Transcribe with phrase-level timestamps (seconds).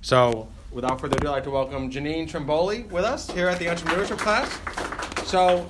[0.00, 3.66] So, without further ado, I'd like to welcome Janine Trimboli with us here at the
[3.66, 4.50] entrepreneurship class.
[5.28, 5.66] So,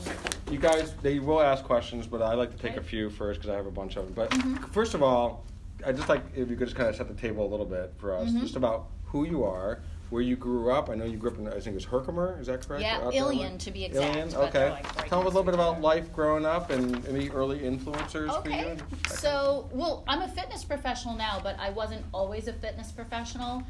[0.51, 3.53] you guys, they will ask questions, but I'd like to take a few first because
[3.53, 4.15] I have a bunch of them.
[4.15, 4.65] But Mm-hmm.
[4.73, 5.45] first of all,
[5.85, 7.93] I'd just like if you could just kind of set the table a little bit
[7.99, 8.37] for Mm-hmm.
[8.37, 9.81] us, just about who you are,
[10.13, 10.91] where you grew up.
[10.91, 12.83] I know you grew up in, I think it was Herkimer, is that correct?
[12.83, 13.11] Yeah?
[13.11, 14.71] Ilion, to be exact, Ilion, okay.
[14.71, 18.43] like, right Tell us a little bit about life growing up and any early influencers
[18.43, 18.55] for you.
[18.57, 18.65] Okay.
[18.65, 22.93] kind of- So, well, I'm a fitness professional now, but I wasn't always a fitness
[22.93, 23.63] professional.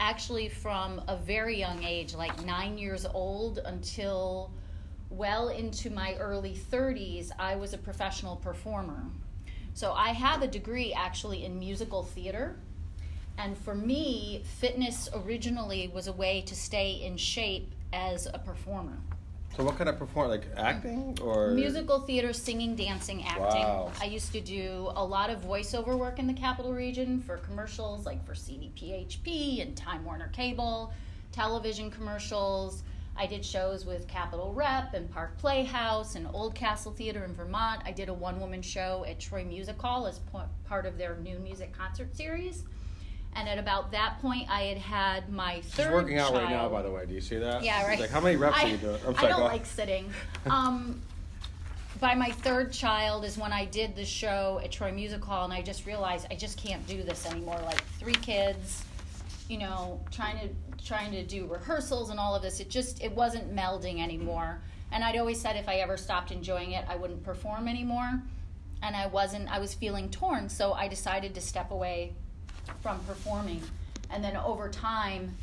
[0.00, 4.50] Actually, from a very young age, like nine years old until
[5.10, 9.04] well into my early 30s, I was a professional performer.
[9.74, 12.56] So, I have a degree actually in musical theater.
[13.40, 18.98] And for me, fitness originally was a way to stay in shape as a performer.
[19.56, 23.62] So, what kind of perform, like acting or Musical theater, singing, dancing, acting.
[23.62, 23.92] Wow.
[23.98, 28.04] I used to do a lot of voiceover work in the capital region for commercials
[28.04, 30.92] like for CDPHP and Time Warner Cable,
[31.32, 32.82] television commercials.
[33.16, 37.82] I did shows with Capital Rep and Park Playhouse and Oldcastle Theater in Vermont.
[37.86, 40.20] I did a one woman show at Troy Music Hall as
[40.68, 42.64] part of their new music concert series.
[43.36, 46.68] And at about that point, I had had my third She's working out right now,
[46.68, 47.06] by the way.
[47.06, 47.62] Do you see that?
[47.62, 48.00] Yeah, She's right.
[48.00, 49.00] Like, how many reps I, are you doing?
[49.06, 50.12] I'm sorry, I don't like sitting.
[50.46, 51.02] Um,
[52.00, 55.52] by my third child is when I did the show at Troy Music Hall, and
[55.52, 57.58] I just realized I just can't do this anymore.
[57.66, 58.84] Like three kids,
[59.48, 62.58] you know, trying to trying to do rehearsals and all of this.
[62.58, 64.62] It just it wasn't melding anymore.
[64.92, 68.22] And I'd always said if I ever stopped enjoying it, I wouldn't perform anymore.
[68.82, 69.52] And I wasn't.
[69.52, 72.14] I was feeling torn, so I decided to step away
[72.82, 73.62] from performing.
[74.10, 75.36] And then over time,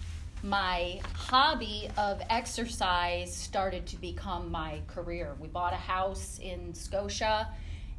[0.44, 5.36] my hobby of exercise started to become my career.
[5.40, 7.48] We bought a house in Scotia,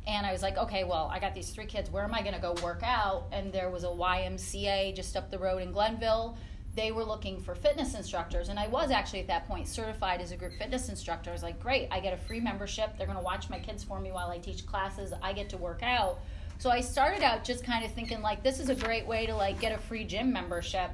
[0.06, 1.90] and I was like, okay, well, I got these three kids.
[1.90, 3.26] Where am I going to go work out?
[3.32, 6.36] And there was a YMCA just up the road in Glenville.
[6.76, 10.30] They were looking for fitness instructors, and I was actually at that point certified as
[10.30, 11.30] a group fitness instructor.
[11.30, 12.96] I was like, great, I get a free membership.
[12.96, 15.12] They're going to watch my kids for me while I teach classes.
[15.22, 16.20] I get to work out.
[16.58, 19.34] So I started out just kind of thinking like this is a great way to
[19.34, 20.90] like get a free gym membership.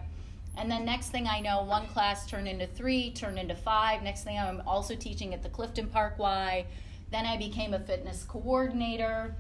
[0.59, 4.03] And then next thing I know, one class turned into three, turned into five.
[4.03, 6.67] Next thing I'm also teaching at the Clifton Park Y.
[7.11, 9.35] Then I became a fitness coordinator.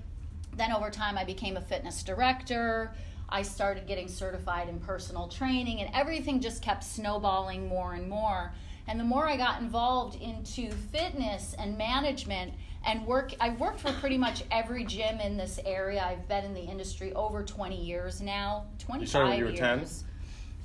[0.56, 2.94] Then over time I became a fitness director.
[3.28, 8.54] I started getting certified in personal training and everything just kept snowballing more and more.
[8.86, 12.54] And the more I got involved into fitness and management
[12.86, 16.02] and work I've worked for pretty much every gym in this area.
[16.04, 18.66] I've been in the industry over 20 years now.
[18.78, 19.58] 25 started when you were years.
[19.60, 19.86] 10?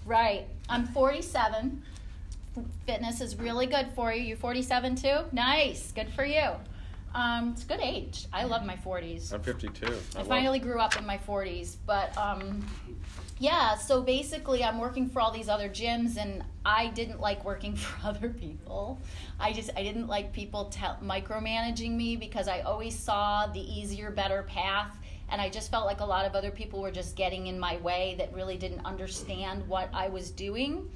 [0.05, 0.45] Right.
[0.69, 1.81] I'm 47.
[2.85, 4.21] Fitness is really good for you.
[4.23, 5.17] You're 47 too?
[5.31, 5.91] Nice.
[5.91, 6.49] Good for you.
[7.15, 8.27] Um, it's a good age.
[8.31, 9.33] I love my 40s.
[9.33, 9.85] I'm 52.
[9.85, 12.63] I love- finally grew up in my 40s, but um,
[13.39, 13.75] yeah.
[13.75, 18.07] So basically, I'm working for all these other gyms, and I didn't like working for
[18.07, 18.99] other people.
[19.39, 24.11] I just I didn't like people tell micromanaging me because I always saw the easier,
[24.11, 24.97] better path,
[25.29, 27.77] and I just felt like a lot of other people were just getting in my
[27.77, 30.89] way that really didn't understand what I was doing.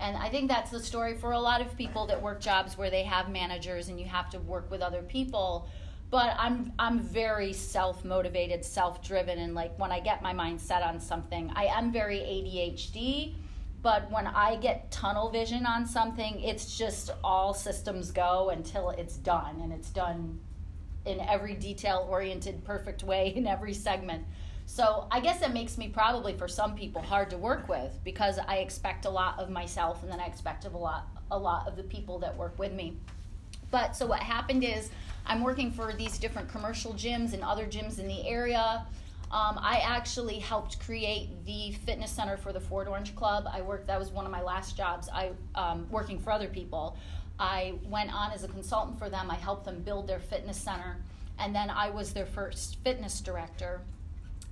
[0.00, 2.90] And I think that's the story for a lot of people that work jobs where
[2.90, 5.68] they have managers and you have to work with other people.
[6.14, 10.60] But I'm I'm very self motivated, self driven, and like when I get my mind
[10.60, 13.34] set on something, I am very ADHD.
[13.82, 19.16] But when I get tunnel vision on something, it's just all systems go until it's
[19.16, 20.38] done, and it's done
[21.04, 24.24] in every detail oriented, perfect way in every segment.
[24.66, 28.38] So I guess that makes me probably for some people hard to work with because
[28.38, 31.66] I expect a lot of myself and then I expect of a lot a lot
[31.66, 32.98] of the people that work with me.
[33.72, 34.90] But so what happened is
[35.26, 38.86] I'm working for these different commercial gyms and other gyms in the area.
[39.30, 43.48] Um, I actually helped create the fitness center for the Fort Orange Club.
[43.50, 43.86] I worked.
[43.86, 45.08] That was one of my last jobs.
[45.12, 46.96] I um, working for other people.
[47.38, 49.30] I went on as a consultant for them.
[49.30, 50.98] I helped them build their fitness center,
[51.38, 53.80] and then I was their first fitness director.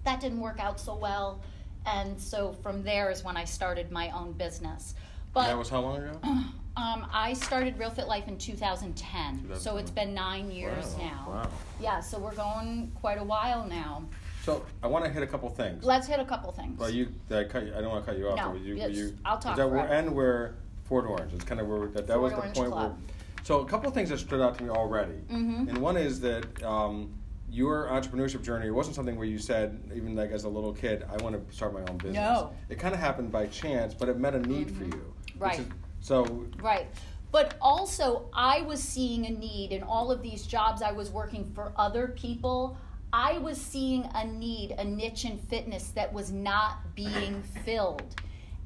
[0.05, 1.41] That didn't work out so well,
[1.87, 4.95] and so from there is when I started my own business.
[5.33, 6.19] But that was how long ago?
[6.77, 11.25] um, I started Real Fit Life in 2010, so it's been nine years Wow, now.
[11.29, 11.51] Wow.
[11.81, 14.05] Yeah, so we're going quite a while now.
[14.43, 15.85] So I want to hit a couple things.
[15.85, 16.79] Let's hit a couple things.
[16.79, 18.37] Well, you, I, cut you, I don't want to cut you off.
[18.37, 20.55] No, but you, yes, you, I'll talk That we're, and we're
[20.85, 21.33] Fort Orange.
[21.35, 22.91] It's kind of where that, that was the Orange point Club.
[22.93, 22.99] where.
[23.45, 25.69] So a couple of things that stood out to me already, mm-hmm.
[25.69, 27.13] and one is that um,
[27.51, 31.23] your entrepreneurship journey wasn't something where you said, even like as a little kid, I
[31.23, 32.15] want to start my own business.
[32.15, 32.55] No.
[32.71, 35.13] It kind of happened by chance, but it met a need for you.
[35.39, 35.61] which Right.
[35.61, 35.67] is-
[36.03, 36.89] so Right.
[37.31, 41.51] But also, I was seeing a need in all of these jobs I was working
[41.55, 42.77] for other people.
[43.11, 48.03] I was seeing a need, a niche in fitness that was not being filled.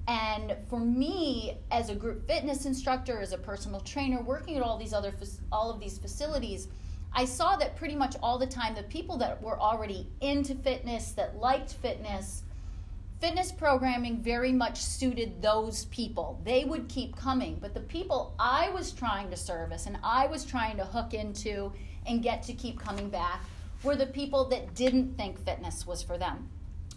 [0.09, 4.79] And for me, as a group fitness instructor, as a personal trainer, working at all
[4.79, 5.13] these other
[5.53, 6.69] all of these facilities,
[7.13, 11.13] I saw that pretty much all the time the people that were already into fitness,
[11.13, 12.43] that liked fitness,
[13.21, 16.41] fitness programming very much suited those people.
[16.45, 20.45] They would keep coming, but the people I was trying to service and I was
[20.45, 21.73] trying to hook into
[22.07, 23.43] and get to keep coming back
[23.83, 26.49] were the people that didn't think fitness was for them.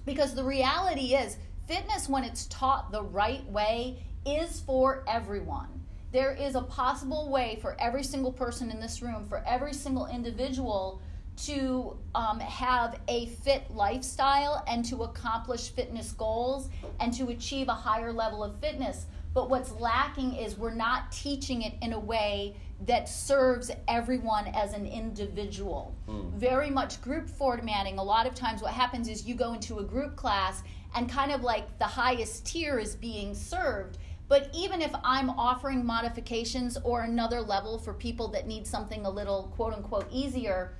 [0.06, 1.38] Because the reality is,
[1.68, 5.68] fitness, when it's taught the right way, is for everyone.
[6.12, 10.08] There is a possible way for every single person in this room, for every single
[10.08, 11.02] individual
[11.46, 16.70] to um, have a fit lifestyle and to accomplish fitness goals
[17.00, 19.06] and to achieve a higher level of fitness.
[19.34, 22.56] But what's lacking is we're not teaching it in a way
[22.86, 25.96] that serves everyone as an individual.
[26.08, 26.32] Mm.
[26.34, 28.00] Very much group formatting.
[28.00, 30.64] A lot of times, what happens is you go into a group class
[30.96, 33.98] and kind of like the highest tier is being served.
[34.28, 39.10] But even if I'm offering modifications or another level for people that need something a
[39.10, 40.74] little quote unquote easier,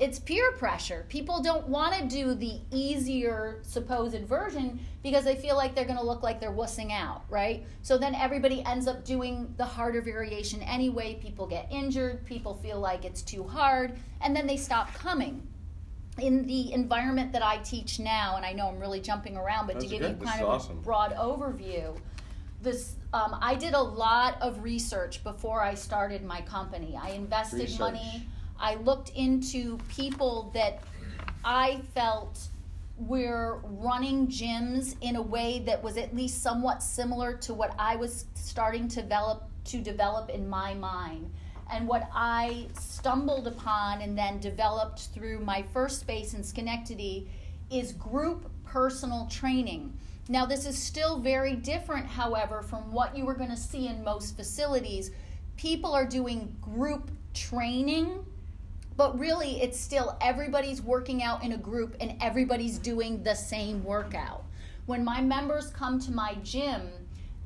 [0.00, 1.04] it's peer pressure.
[1.10, 5.98] People don't want to do the easier supposed version because they feel like they're going
[5.98, 7.66] to look like they're wussing out, right?
[7.82, 11.18] So then everybody ends up doing the harder variation anyway.
[11.22, 13.92] People get injured, people feel like it's too hard,
[14.22, 15.46] and then they stop coming.
[16.18, 19.74] In the environment that I teach now, and I know I'm really jumping around, but
[19.74, 20.18] That's to give good.
[20.18, 20.78] you kind of awesome.
[20.78, 21.96] a broad overview,
[22.62, 26.98] this um, I did a lot of research before I started my company.
[27.00, 27.80] I invested research.
[27.80, 28.26] money
[28.60, 30.82] I looked into people that
[31.44, 32.48] I felt
[32.98, 37.96] were running gyms in a way that was at least somewhat similar to what I
[37.96, 41.30] was starting to develop to develop in my mind.
[41.72, 47.28] And what I stumbled upon and then developed through my first space in Schenectady
[47.70, 49.92] is group personal training.
[50.28, 54.02] Now, this is still very different, however, from what you were going to see in
[54.02, 55.10] most facilities.
[55.56, 58.24] People are doing group training
[58.96, 63.82] but really it's still everybody's working out in a group and everybody's doing the same
[63.84, 64.44] workout.
[64.86, 66.90] When my members come to my gym,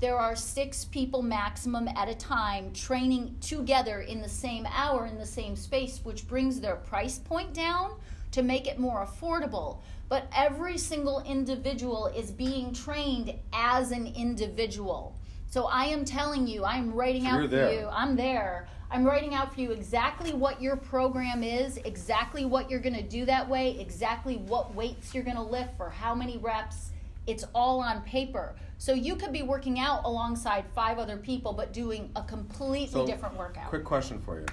[0.01, 5.19] there are six people maximum at a time training together in the same hour in
[5.19, 7.95] the same space, which brings their price point down
[8.33, 9.79] to make it more affordable.
[10.09, 15.17] But every single individual is being trained as an individual.
[15.49, 17.73] So I am telling you, I am writing out for there.
[17.73, 18.67] you, I'm there.
[18.95, 23.03] I'm writing out for you exactly what your program is, exactly what you're going to
[23.03, 26.91] do that way, exactly what weights you're going to lift for how many reps.
[27.27, 28.55] It's all on paper.
[28.79, 33.05] So you could be working out alongside five other people, but doing a completely so,
[33.05, 33.69] different workout.
[33.69, 34.47] Quick question for you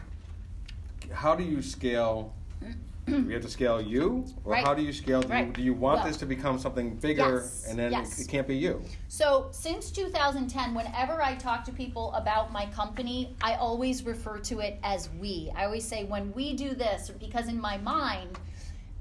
[1.14, 2.34] How do you scale
[2.64, 2.74] mm.
[3.28, 4.66] we have to scale you, or right.
[4.66, 5.22] how do you scale?
[5.22, 5.48] Do, right.
[5.48, 8.19] you, do you want well, this to become something bigger, yes, and then yes.
[8.19, 8.81] it, it, can't be you?
[9.08, 14.60] So since 2010, whenever I talk to people about my company, I always refer to
[14.60, 15.52] it as we.
[15.56, 18.40] I always say when we do this, because in my mind,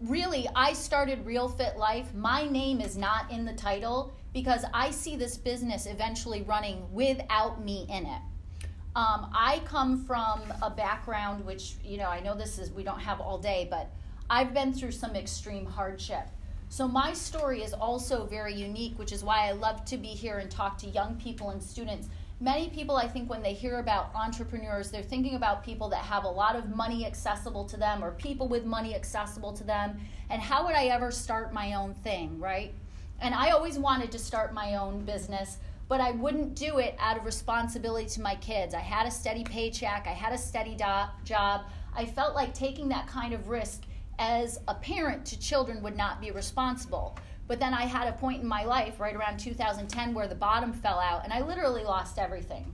[0.03, 2.13] really, I started Real Fit Life.
[2.15, 7.65] My name is not in the title because I see this business eventually running without
[7.65, 8.23] me in it.
[8.97, 12.99] Um, I come from a background which, you know, I know this is, we don't
[12.99, 13.91] have all day, but
[14.32, 16.29] I've been through some extreme hardship.
[16.69, 20.39] So my story is also very unique, which is why I love to be here
[20.39, 22.08] and talk to young people and students.
[22.39, 26.22] Many people, I think, when they hear about entrepreneurs, they're thinking about people that have
[26.22, 29.99] a lot of money accessible to them or people with money accessible to them.
[30.31, 32.72] And how would I ever start my own thing, right?
[33.20, 35.58] And I always wanted to start my own business
[35.89, 38.75] but I wouldn't do it out of responsibility to my kids.
[38.75, 41.63] I had a steady paycheck, I had a steady do- job.
[41.96, 43.82] I felt like taking that kind of risk
[44.20, 47.19] as a parent to children would not be responsible.
[47.48, 50.72] But then I had a point in my life, right around 2010, where the bottom
[50.72, 52.72] fell out, and I literally lost everything.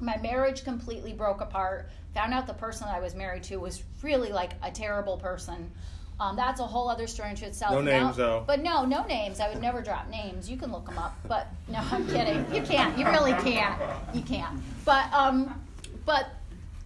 [0.00, 1.88] My marriage completely broke apart.
[2.14, 5.70] Found out the person I was married to was really like a terrible person.
[6.18, 7.72] Um, that's a whole other story to itself.
[7.72, 8.44] No names, though.
[8.46, 9.40] But no, no names.
[9.40, 10.50] I would never drop names.
[10.50, 11.16] You can look them up.
[11.26, 12.44] But no, I'm kidding.
[12.54, 12.98] You can't.
[12.98, 13.80] You really can't.
[14.12, 14.60] You can't.
[14.84, 15.62] But um,
[16.04, 16.28] but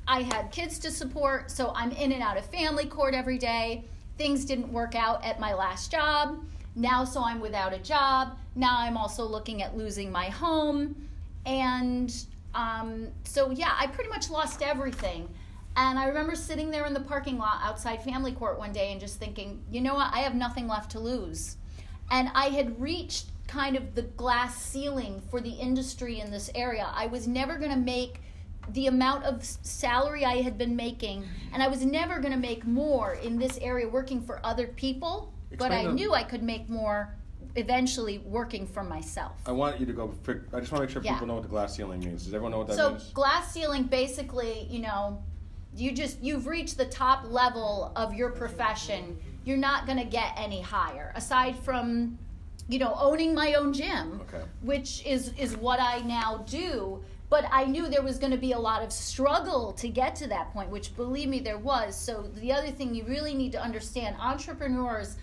[0.07, 3.85] I had kids to support, so I'm in and out of family court every day.
[4.17, 6.45] Things didn't work out at my last job.
[6.77, 8.37] Now, so I'm without a job.
[8.55, 11.09] Now I'm also looking at losing my home,
[11.47, 12.15] and
[12.55, 15.29] um, so yeah, I pretty much lost everything.
[15.77, 19.01] And I remember sitting there in the parking lot outside family court one day and
[19.01, 21.57] just thinking, you know what, I have nothing left to lose.
[22.11, 26.89] And I had reached kind of the glass ceiling for the industry in this area.
[26.95, 28.21] I was never going to make
[28.73, 32.67] the amount of salary I had been making, and I was never going to make
[32.67, 36.43] more in this area working for other people, but I Explain the- knew I could
[36.43, 37.15] make more
[37.57, 39.33] eventually working for myself.
[39.47, 40.13] I want you to go.
[40.27, 41.13] I just want to make sure Yeah.
[41.13, 42.25] people know what the glass ceiling means.
[42.25, 43.11] Does everyone know what that so means?
[43.13, 45.23] glass ceiling basically you know
[45.77, 50.33] you just you've reached the top level of your profession you're not going to get
[50.37, 52.19] any higher aside from
[52.69, 54.43] you know owning my own gym Okay.
[54.63, 58.53] which is is what i now do but i knew there was going to be
[58.53, 62.31] a lot of struggle to get to that point which believe me there was so
[62.37, 65.17] the other thing you really need to understand entrepreneurs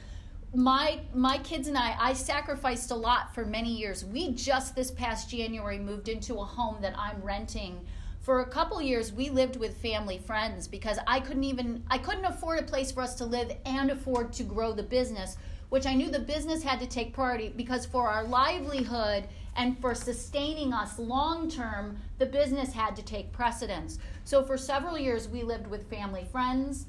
[0.53, 4.03] my my kids and I I sacrificed a lot for many years.
[4.03, 7.79] We just this past January moved into a home that I'm renting.
[8.20, 12.25] For a couple years we lived with family friends because I couldn't even I couldn't
[12.25, 15.38] afford a place for us to live and afford to grow the business,
[15.70, 19.93] which I knew the business had to take priority because for our livelihood and for
[19.93, 24.00] sustaining us long term, the business had to take precedence.
[24.24, 26.86] So for several years we lived with family friends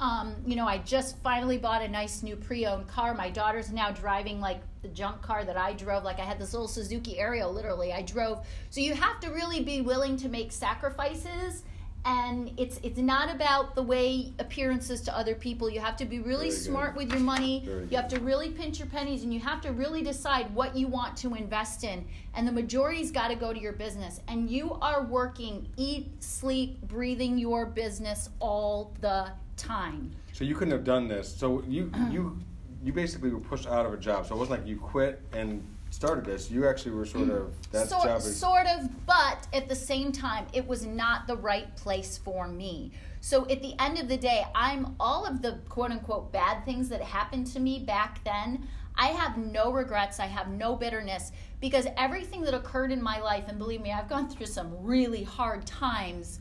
[0.00, 3.14] um, you know, I just finally bought a nice new pre-owned car.
[3.14, 6.04] My daughter's now driving like the junk car that I drove.
[6.04, 7.92] Like I had this little Suzuki Aerio, literally.
[7.92, 8.46] I drove.
[8.70, 11.64] So you have to really be willing to make sacrifices,
[12.04, 15.68] and it's it's not about the way appearances to other people.
[15.68, 16.64] You have to be really Very good.
[16.64, 17.64] smart with your money.
[17.66, 20.76] Very You have to really pinch your pennies, and you have to really decide what
[20.76, 22.06] you want to invest in.
[22.34, 24.20] And the majority's got to go to your business.
[24.28, 30.12] And you are working, eat, sleep, breathing your business all the time.
[30.32, 31.34] So you couldn't have done this.
[31.34, 32.38] So you you
[32.82, 34.26] you basically were pushed out of a job.
[34.26, 36.50] So it wasn't like you quit and started this.
[36.50, 37.70] You actually were sort of mm.
[37.72, 41.36] that sort, job is sort of, but at the same time, it was not the
[41.36, 42.92] right place for me.
[43.20, 46.88] So at the end of the day, I'm all of the quote unquote bad things
[46.90, 48.68] that happened to me back then.
[48.96, 50.18] I have no regrets.
[50.18, 54.08] I have no bitterness because everything that occurred in my life, and believe me, I've
[54.08, 56.40] gone through some really hard times,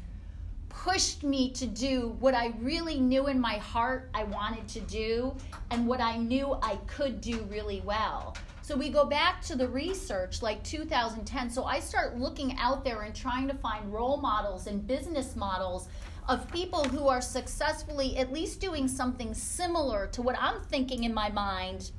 [0.70, 5.36] pushed me to do what I really knew in my heart I wanted to do
[5.72, 8.36] and what I knew I could do really well.
[8.68, 11.50] So we go back to the research like 2010.
[11.50, 15.88] So I start looking out there and trying to find role models and business models
[16.28, 21.14] of people who are successfully at least doing something similar to what I'm thinking in
[21.14, 21.92] my mind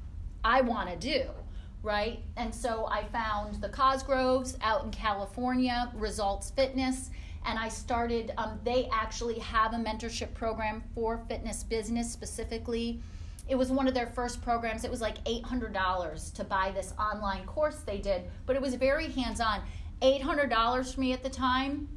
[0.45, 1.31] I want to do,
[1.83, 2.23] right?
[2.37, 7.09] And so I found the Cosgroves out in California, Results Fitness,
[7.47, 8.33] and I started.
[8.37, 13.01] Um, they actually have a mentorship program for fitness business specifically.
[13.49, 14.85] It was one of their first programs.
[14.85, 19.09] It was like $800 to buy this online course they did, but it was very
[19.09, 19.63] hands on.
[20.03, 21.89] $800 for me at the time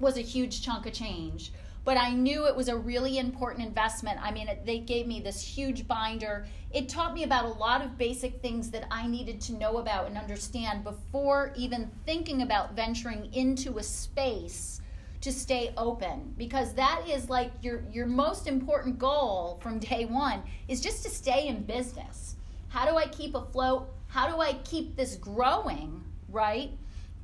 [0.00, 1.52] was a huge chunk of change
[1.84, 4.18] but I knew it was a really important investment.
[4.22, 6.46] I mean, it, they gave me this huge binder.
[6.72, 10.06] It taught me about a lot of basic things that I needed to know about
[10.06, 14.80] and understand before even thinking about venturing into a space
[15.24, 20.42] to stay open because that is like your your most important goal from day 1
[20.68, 22.36] is just to stay in business.
[22.68, 23.88] How do I keep afloat?
[24.08, 26.72] How do I keep this growing, right?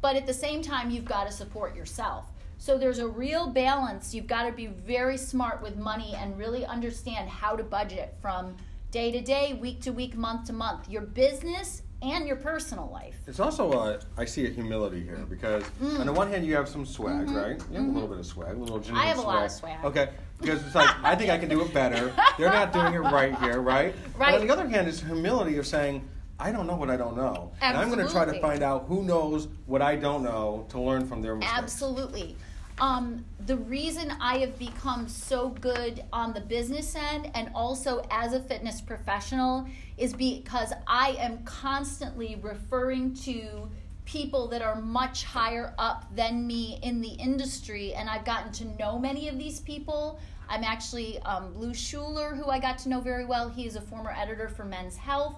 [0.00, 2.25] But at the same time you've got to support yourself.
[2.57, 4.14] So there's a real balance.
[4.14, 8.57] You've got to be very smart with money and really understand how to budget from
[8.90, 10.88] day to day, week to week, month to month.
[10.88, 13.16] Your business and your personal life.
[13.26, 16.69] It's also a, I see a humility here because on the one hand you have
[16.69, 17.61] some swag, right?
[17.71, 18.97] You have a little bit of swag, a little Janine Mm-hmm.
[18.97, 19.85] I have a lot of swag.
[19.85, 20.09] Okay,
[20.40, 22.12] because it's like I think I can do it better.
[22.38, 23.95] They're not doing it right here, right?
[24.19, 26.09] But on the other hand, it's humility of saying.
[26.42, 27.52] I don't know what I don't know.
[27.61, 30.80] And I'm going to try to find out who knows what I don't know to
[30.80, 31.59] learn from their mistakes.
[31.59, 32.35] Absolutely.
[32.80, 38.33] Um, the reason I have become so good on the business end and also as
[38.33, 39.66] a fitness professional
[40.00, 43.69] is because I am constantly referring to
[44.07, 48.64] people that are much higher up than me in the industry, and I've gotten to
[48.78, 50.19] know many of these people.
[50.49, 53.49] I'm actually um, Lou Schuler, who I got to know very well.
[53.50, 55.37] He is a former editor for Men's Health.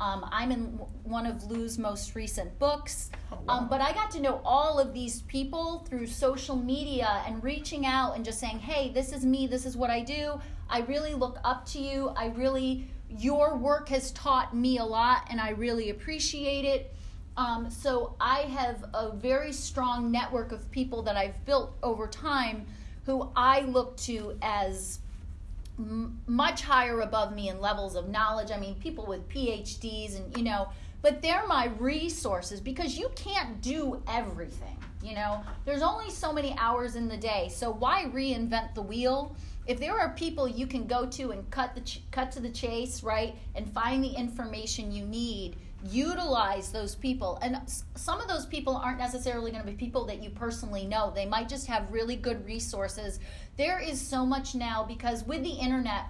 [0.00, 0.62] Um, I'm in
[1.04, 3.10] one of Lou's most recent books.
[3.30, 3.54] Oh, wow.
[3.54, 7.86] um, but I got to know all of these people through social media and reaching
[7.86, 10.40] out and just saying, hey, this is me, this is what I do.
[10.68, 12.08] I really look up to you.
[12.16, 16.94] I really, your work has taught me a lot and I really appreciate it.
[17.36, 22.66] Um, so I have a very strong network of people that I've built over time
[23.06, 25.00] who I look to as
[25.76, 28.50] much higher above me in levels of knowledge.
[28.50, 30.68] I mean, people with PhDs and, you know,
[31.02, 34.78] but they're my resources because you can't do everything.
[35.02, 37.50] You know, there's only so many hours in the day.
[37.52, 39.36] So why reinvent the wheel?
[39.66, 42.48] If there are people you can go to and cut the ch- cut to the
[42.48, 45.56] chase, right, and find the information you need,
[45.90, 47.38] utilize those people.
[47.42, 47.60] And
[47.94, 51.12] some of those people aren't necessarily going to be people that you personally know.
[51.14, 53.20] They might just have really good resources.
[53.56, 56.06] There is so much now because with the internet,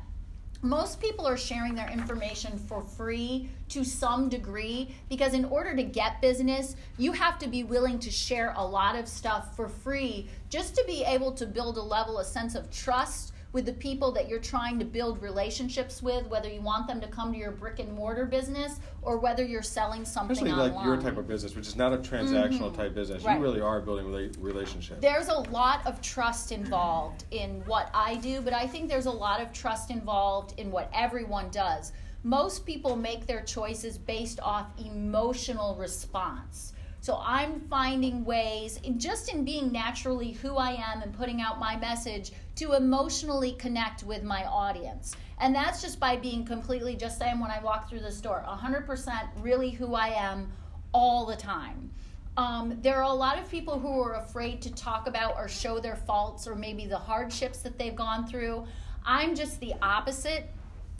[0.65, 5.83] most people are sharing their information for free to some degree because in order to
[5.83, 10.27] get business you have to be willing to share a lot of stuff for free
[10.49, 14.11] just to be able to build a level a sense of trust with the people
[14.11, 17.53] that you're trying to build relationships with, whether you want them to come to your
[17.53, 20.75] brick and mortar business or whether you're selling something Especially online.
[20.75, 22.77] like your type of business, which is not a transactional Mhm.
[22.77, 23.23] type business.
[23.23, 23.37] Right.
[23.39, 25.01] You really are building rela- relationships.
[25.01, 29.11] There's a lot of trust involved in what I do, but I think there's a
[29.13, 31.93] lot of trust involved in what everyone does.
[32.25, 36.73] Most people make their choices based off emotional response.
[37.05, 41.59] So I'm finding ways, in- just in being naturally who I am and putting out
[41.59, 45.15] my message, to emotionally connect with my audience.
[45.39, 49.29] And that's just by being completely just am when I walk through the store, 100%
[49.43, 50.51] really who I am
[50.93, 51.91] all the time.
[52.39, 55.81] Um, there are a lot of people who are afraid to talk about or show
[55.81, 58.65] their faults or maybe the hardships that they've gone through.
[59.05, 60.51] I'm just the opposite.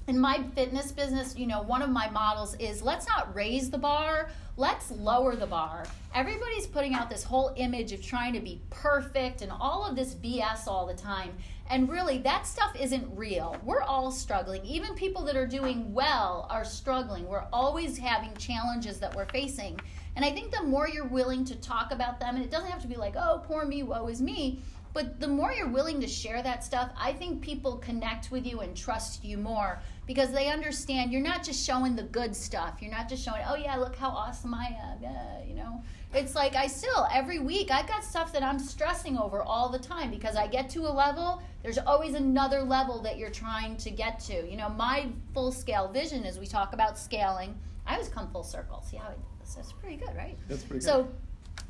[0.07, 3.79] In my fitness business, you know, one of my models is let's not raise the
[3.79, 5.87] bar, let's lower the bar.
[6.15, 10.15] Everybody's putting out this whole image of trying to be perfect and all of this
[10.15, 11.33] BS all the time.
[11.71, 13.57] And really, that stuff isn't real.
[13.65, 14.63] We're all struggling.
[14.67, 17.27] Even people that are doing well are struggling.
[17.27, 19.81] We're always having challenges that we're facing.
[20.17, 22.83] And I think the more you're willing to talk about them, and it doesn't have
[22.83, 24.61] to be like, oh, poor me, woe is me,
[24.95, 28.61] but the more you're willing to share that stuff, I think people connect with you
[28.61, 32.79] and trust you more because they understand you're not just showing the good stuff.
[32.81, 35.03] You're not just showing, oh, yeah, look how awesome I am.
[35.03, 35.83] Yeah, you know,
[36.15, 39.79] it's like I still, every week, I've got stuff that I'm stressing over all the
[39.79, 43.91] time because I get to a level, there's always another level that you're trying to
[43.91, 44.49] get to.
[44.49, 48.45] You know, my full scale vision as we talk about scaling, I always come full
[48.45, 48.83] circle.
[48.89, 49.15] See how I?
[49.57, 50.39] That's pretty good, right?
[50.49, 50.87] That's pretty good.
[50.87, 51.09] So,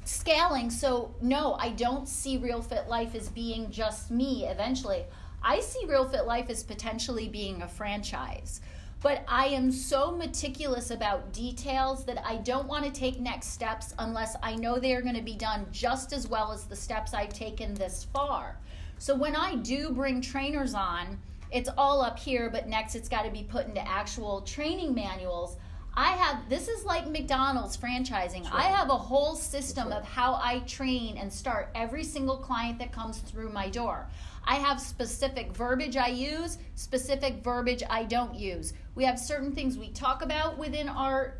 [0.04, 5.04] scaling, so no, I don't see Real Fit Life as being just me eventually.
[5.46, 8.62] I see Real Fit Life as potentially being a franchise.
[9.02, 13.92] But I am so meticulous about details that I don't want to take next steps
[13.98, 17.12] unless I know they are going to be done just as well as the steps
[17.12, 18.56] I've taken this far.
[18.96, 21.18] So when I do bring trainers on,
[21.50, 25.58] it's all up here, but next it's got to be put into actual training manuals.
[25.96, 28.48] I have this is like McDonald's franchising.
[28.50, 32.90] I have a whole system of how I train and start every single client that
[32.90, 34.08] comes through my door.
[34.46, 38.74] I have specific verbiage I use, specific verbiage I don't use.
[38.94, 41.38] We have certain things we talk about within our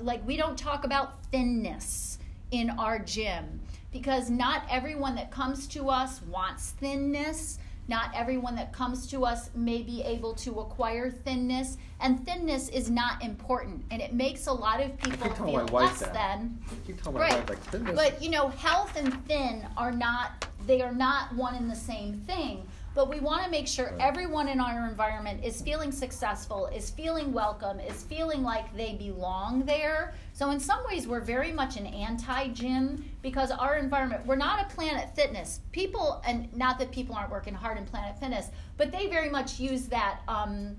[0.00, 2.18] like we don't talk about thinness
[2.50, 3.60] in our gym
[3.92, 7.58] because not everyone that comes to us wants thinness.
[7.90, 12.88] Not everyone that comes to us may be able to acquire thinness, and thinness is
[12.88, 16.14] not important, and it makes a lot of people feel less that.
[16.14, 16.56] than.
[16.70, 17.50] I keep my Right.
[17.50, 17.94] wife, like.
[17.96, 22.20] But you know, health and thin are not they are not one and the same
[22.28, 22.64] thing.
[22.94, 27.32] But we want to make sure everyone in our environment is feeling successful, is feeling
[27.32, 30.14] welcome, is feeling like they belong there.
[30.40, 34.74] So in some ways we're very much an anti-gym because our environment, we're not a
[34.74, 35.60] Planet Fitness.
[35.70, 38.46] People and not that people aren't working hard in Planet Fitness,
[38.78, 40.78] but they very much use that um,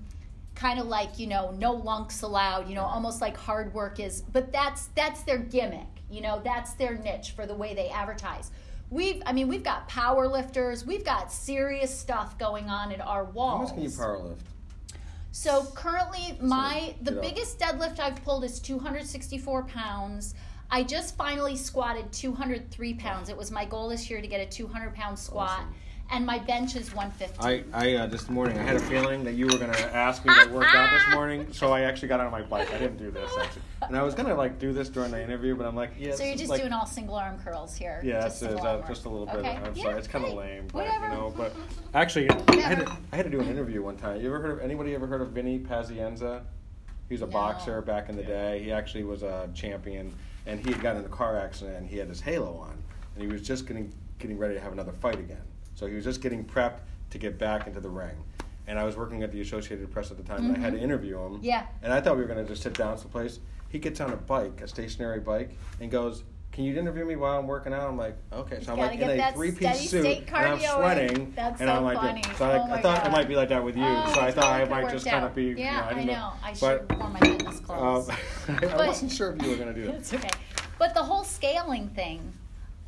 [0.56, 4.22] kind of like you know no lunks allowed you know almost like hard work is
[4.32, 8.50] but that's that's their gimmick you know that's their niche for the way they advertise
[8.90, 13.24] we've i mean we've got power lifters we've got serious stuff going on at our
[13.24, 14.46] How walls much can you power lift?
[15.32, 20.34] So currently my the biggest deadlift i've pulled is 264 pounds.
[20.70, 23.28] I just finally squatted 203 pounds.
[23.28, 25.50] It was my goal this year to get a 200 pound squat.
[25.50, 25.74] Awesome.
[26.10, 29.32] And my bench is 150 I, I uh, this morning I had a feeling that
[29.32, 32.30] you were gonna ask me to work out this morning, so I actually got on
[32.30, 32.72] my bike.
[32.72, 35.54] I didn't do this actually, and I was gonna like do this during the interview,
[35.56, 36.14] but I'm like, yeah.
[36.14, 38.56] so you're just like, doing all single arm curls here Yeah, just that's it.
[38.56, 39.36] single Uh, just a little bit.
[39.36, 39.50] Okay.
[39.50, 41.06] I'm Yeah, sorry, it's kind of lame, but whatever.
[41.06, 41.34] you know.
[41.36, 41.54] But
[41.94, 44.20] actually, I had, to, I had to do an interview one time.
[44.20, 46.42] You ever heard of anybody ever heard of Vinny Pazienza?
[47.08, 47.32] He was a No.
[47.32, 48.62] boxer back in the day.
[48.62, 50.14] He actually was a champion,
[50.46, 51.76] and he had gotten in a car accident.
[51.78, 52.82] and He had his halo on,
[53.14, 55.42] and he was just getting getting ready to have another fight again.
[55.82, 56.78] So he was just getting prepped
[57.10, 58.14] to get back into the ring.
[58.68, 60.78] And I was working at the Associated Press at the time, and I had to
[60.78, 60.82] Mhm.
[60.82, 61.40] interview him.
[61.42, 61.66] Yeah.
[61.82, 63.40] And I thought we were going to just sit down someplace.
[63.68, 67.36] He gets on a bike, a stationary bike, and goes, "Can you interview me while
[67.36, 70.60] I'm working out?" I'm like, "Okay." So I'm like in a three-piece suit, and I'm
[70.60, 71.32] sweating.
[71.34, 72.22] That's and so I'm like, funny.
[72.38, 73.06] so I, Oh I thought God.
[73.08, 73.82] it might be like that with you.
[73.84, 75.46] Oh, so I thought I might just worked kind of be.
[75.46, 76.32] Yeah, you know, I, I didn't know.
[76.44, 78.08] I But, should wear my fitness clothes.
[78.08, 78.16] um,
[78.70, 79.94] I wasn't sure if you were going to do that.
[79.96, 80.30] It's okay.
[80.78, 82.32] But the whole scaling thing,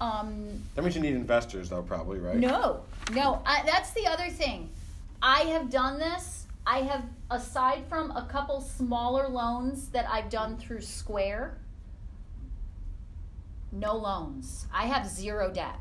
[0.00, 2.36] um, That means you need investors, though, probably, right?
[2.36, 3.42] no, no.
[3.46, 4.70] I, that's the other thing.
[5.22, 10.56] I have done this I have, aside from a couple smaller loans that I've done
[10.56, 11.58] through Square,
[13.70, 14.66] no loans.
[14.72, 15.78] I have zero debt.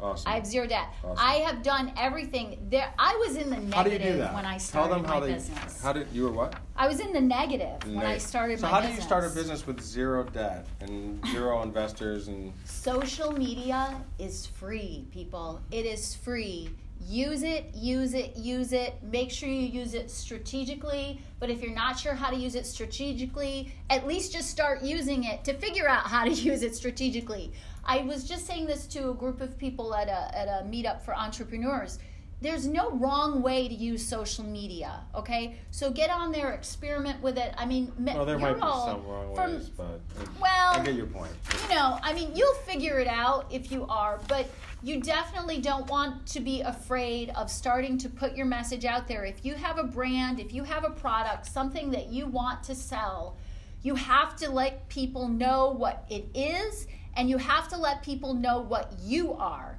[0.00, 0.30] Awesome.
[0.30, 0.86] I have zero debt.
[1.04, 1.16] Awesome.
[1.18, 2.58] I have done everything.
[2.70, 4.34] There, I was in the negative how do you do that?
[4.34, 5.32] when I Tell started them how my they.
[5.34, 5.82] business.
[5.82, 6.54] How did you were what?
[6.76, 8.96] I was in the negative when I started so how business.
[8.96, 14.46] do you start a business with zero debt and zero investors and Social media is
[14.46, 15.60] free, people.
[15.72, 16.70] It is free.
[17.00, 18.94] Use it, use it, use it.
[19.04, 21.20] Make sure you use it strategically.
[21.38, 25.22] But if you're not sure how to use it strategically, at least just start using
[25.24, 27.52] it to figure out how to use it strategically.
[27.88, 31.00] I was just saying this to a group of people at a, at a meetup
[31.00, 31.98] for entrepreneurs.
[32.40, 35.56] There's no wrong way to use social media, okay?
[35.70, 37.52] So get on there, experiment with it.
[37.56, 40.00] I mean, well there might be some wrong from- ways, but
[40.40, 41.32] well, I get your point.
[41.62, 44.46] you know, I mean, you'll figure it out if you are, but
[44.82, 49.24] you definitely don't want to be afraid of starting to put your message out there.
[49.24, 52.74] If you have a brand, if you have a product, something that you want to
[52.74, 53.36] sell,
[53.82, 56.86] you have to let people know what it is
[57.18, 59.78] and you have to let people know what you are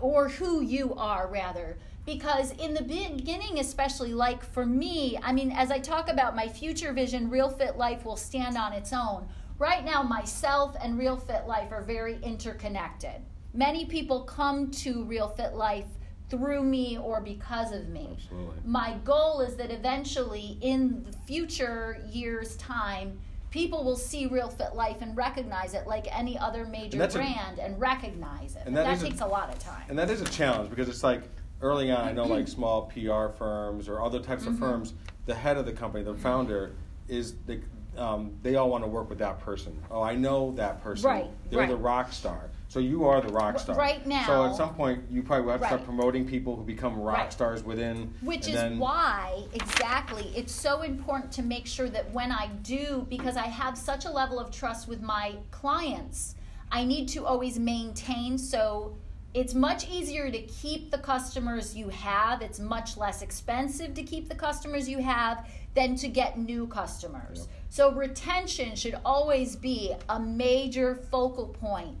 [0.00, 1.78] or who you are rather.
[2.04, 6.48] Because in the beginning especially like for me i mean as i talk about my
[6.48, 9.28] future vision real fit life will stand on its own.
[9.58, 13.22] Right now myself and real fit life are very interconnected.
[13.54, 15.86] Many people come to real fit life
[16.30, 18.08] through me or because of me.
[18.14, 18.54] Absolutely.
[18.64, 23.20] my goal is that eventually in the future years time
[23.52, 27.18] people will see real fit life and recognize it like any other major that's a-
[27.18, 29.96] brand and recognize it and that, that is a- takes a lot of time And
[29.98, 31.22] that is a challenge because it's like
[31.60, 34.54] early on, I know like small PR firms or other types Mm-hmm.
[34.54, 34.94] of firms,
[35.26, 36.72] the head of the company, the founder,
[37.08, 37.60] is the,
[37.96, 39.78] um, they all want to work with that person.
[39.90, 41.08] Oh, I know that person.
[41.08, 41.68] Right, They're right.
[41.68, 42.48] the rock star.
[42.72, 43.76] So you are the rock star.
[43.76, 44.24] right now.
[44.26, 47.32] So at some point, you probably have to start promoting people who become rock Right.
[47.32, 48.14] stars within.
[48.22, 53.06] Which is then- why, exactly, it's so important to make sure that when I do,
[53.10, 56.34] because I have such a level of trust with my clients,
[56.70, 58.38] I need to always maintain.
[58.38, 58.94] So
[59.34, 64.30] it's much easier to keep the customers you have, it's much less expensive to keep
[64.30, 67.40] the customers you have than to get new customers.
[67.40, 67.48] Yep.
[67.68, 71.98] So retention should always be a major focal point.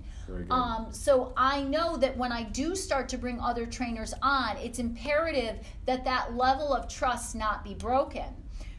[0.50, 4.78] Um, so I know that when I do start to bring other trainers on, it's
[4.78, 5.56] imperative
[5.86, 8.34] that that level of trust not be broken.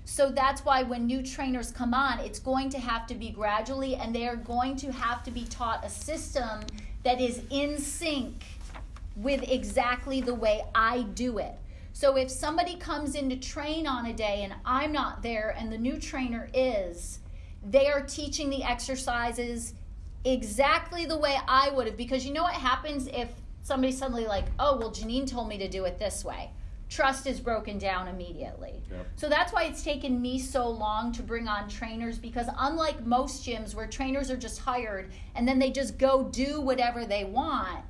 [0.05, 3.95] So that's why when new trainers come on, it's going to have to be gradually,
[3.95, 6.59] and they are going to have to be taught a system
[7.03, 8.43] that is in sync
[9.15, 11.53] with exactly the way I do it.
[11.93, 15.71] So if somebody comes in to train on a day and I'm not there and
[15.71, 17.19] the new trainer is,
[17.63, 19.75] they are teaching the exercises
[20.25, 23.29] exactly the way I would have because you know what happens if
[23.61, 26.51] somebody suddenly like, "Oh, well Janine told me to do it this way."
[26.89, 28.83] Trust is broken down immediately.
[28.91, 29.07] Yep.
[29.15, 33.43] So that's why it's taken me so long to bring on trainers because unlike most
[33.43, 37.83] gyms where trainers are just hired and then they just go do whatever they want,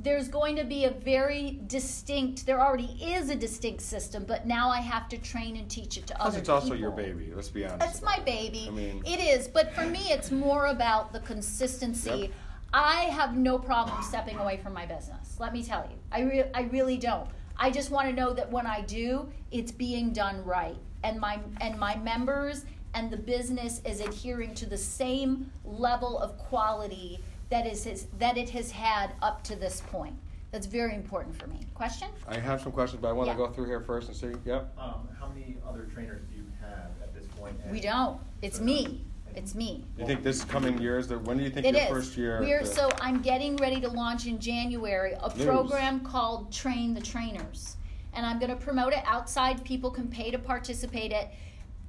[0.00, 4.70] there's going to be a very distinct there already is a distinct system, but now
[4.70, 6.78] I have to train and teach it to Plus, other it's also people.
[6.78, 7.32] your baby.
[7.34, 7.94] Let's be honest.
[7.94, 8.66] It's my baby.
[8.68, 12.10] I mean, it is, but for me, it's more about the consistency.
[12.10, 12.30] Yep.
[12.72, 15.36] I have no problem stepping away from my business.
[15.40, 17.28] Let me tell you, I re- I really don't.
[17.56, 21.40] I just want to know that when I do, it's being done right, and my
[21.60, 27.18] and my members and the business is adhering to the same level of quality
[27.50, 30.14] that is his, that it has had up to this point.
[30.50, 31.60] That's very important for me.
[31.74, 32.08] Question?
[32.26, 34.32] I have some questions, but I want to go through here first and see.
[34.46, 34.74] Yep.
[34.78, 37.54] Um, how many other trainers do you have at this point?
[37.62, 38.18] And- We don't.
[38.42, 39.04] It's me.
[39.34, 39.84] It's me.
[39.98, 41.18] You think this coming year is the?
[41.18, 41.88] When do you think It your is.
[41.88, 42.40] first year?
[42.40, 45.44] We're the- so I'm getting ready to launch in January a News.
[45.46, 47.76] program called Train the Trainers.
[48.14, 49.62] And I'm going to promote it outside.
[49.64, 51.28] People can pay to participate it.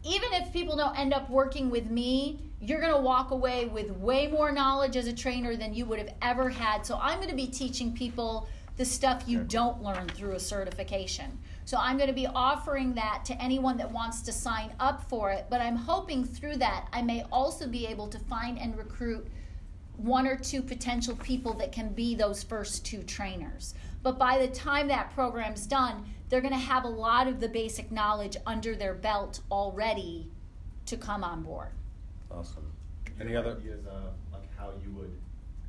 [0.04, 3.92] Even if people don't end up working with me, you're going to walk away with
[3.92, 6.86] way more knowledge as a trainer than you would have ever had.
[6.86, 11.38] So I'm going to be teaching people the stuff you don't learn through a certification.
[11.66, 15.32] So I'm going to be offering that to anyone that wants to sign up for
[15.32, 15.48] it.
[15.50, 19.28] But I'm hoping through that I may also be able to find and recruit
[19.98, 23.74] one or two potential people that can be those first two trainers.
[24.02, 27.50] But by the time that program's done, they're going to have a lot of the
[27.50, 30.28] basic knowledge under their belt already
[30.86, 31.70] to come on board.
[32.32, 32.72] Awesome.
[33.20, 33.58] Any other?
[33.58, 35.12] ideas of like how you would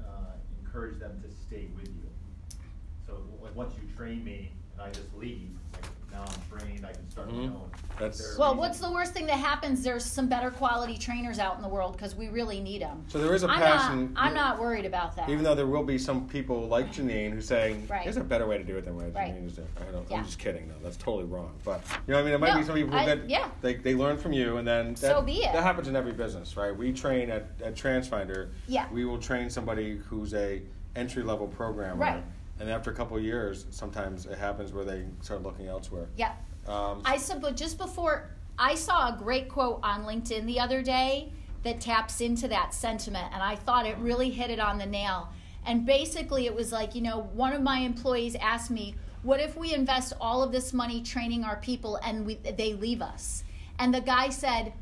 [0.00, 2.58] uh, encourage them to stay with you?
[3.06, 6.92] So like once you train me and I just leave, like now I'm trained, I
[6.92, 7.54] can start my Mhm.
[7.54, 7.70] own.
[7.98, 9.82] That's- Is there a Well, reason- what's the worst thing that happens?
[9.82, 13.04] There's some better quality trainers out in the world because we really need them.
[13.08, 14.12] So there is a I'm passion.
[14.14, 15.28] Not, I'm not worried about that.
[15.28, 18.04] Even though there will be some people like Janine who say, Right.
[18.04, 19.34] "There's a better way to do it than what Right.
[19.34, 20.16] Janine is doing." I don't, Yeah.
[20.18, 20.82] I'm just kidding, though.
[20.82, 21.52] That's totally wrong.
[21.64, 23.48] But you know, what I mean, it might No, be some people I- that yeah.
[23.60, 25.52] they, they learn from you, and then that, So be it.
[25.52, 26.74] that happens in every business, right?
[26.76, 28.48] We train at, at TransFinder.
[28.66, 28.86] Yeah.
[28.92, 30.62] We will train somebody who's a
[30.96, 32.24] entry level programmer, Right.
[32.60, 36.08] And after a couple of years, sometimes it happens where they start looking elsewhere.
[36.16, 36.34] yeah.
[36.68, 40.82] Um, I said, but just before, I saw a great quote on LinkedIn the other
[40.82, 44.86] day that taps into that sentiment, and I thought it really hit it on the
[44.86, 45.30] nail.
[45.64, 49.56] And basically, it was like, you know, one of my employees asked me, "What if
[49.56, 53.42] we invest all of this money training our people and we, they leave us?"
[53.78, 54.74] And the guy said,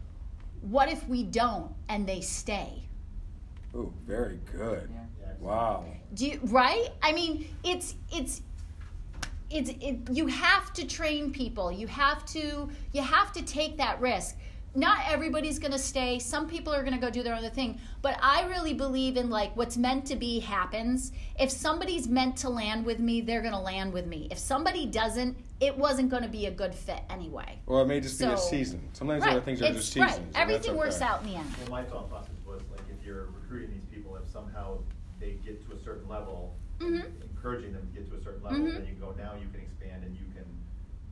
[0.60, 2.82] "What if we don't and they stay?"
[3.74, 4.90] Oh, very good.
[5.42, 5.86] Yeah, excellent.
[5.86, 5.86] Wow.
[6.14, 6.88] Do you, right?
[7.02, 8.42] I mean, it's it's
[9.50, 11.70] it's it, you have to train people.
[11.72, 14.36] You have to you have to take that risk.
[14.74, 16.18] Not everybody's going to stay.
[16.18, 17.80] Some people are going to go do their other thing.
[18.02, 21.10] But I really believe in like what's meant to be happens.
[21.40, 24.28] If somebody's meant to land with me, they're going to land with me.
[24.30, 27.58] If somebody doesn't, it wasn't going to be a good fit anyway.
[27.66, 28.86] Or it may just be a season.
[28.92, 29.32] Sometimes right.
[29.32, 30.18] other things are it's, just seasons.
[30.18, 30.26] right.
[30.34, 31.06] Everything that's works okay.
[31.06, 31.48] out in the end.
[31.62, 34.78] Well, my thought process was like if you're recruiting these people, if somehow
[35.20, 37.22] they get to a certain level, and Mhm.
[37.22, 38.72] encouraging them to get to a certain level, Mhm.
[38.74, 40.44] then you go now you can expand and you can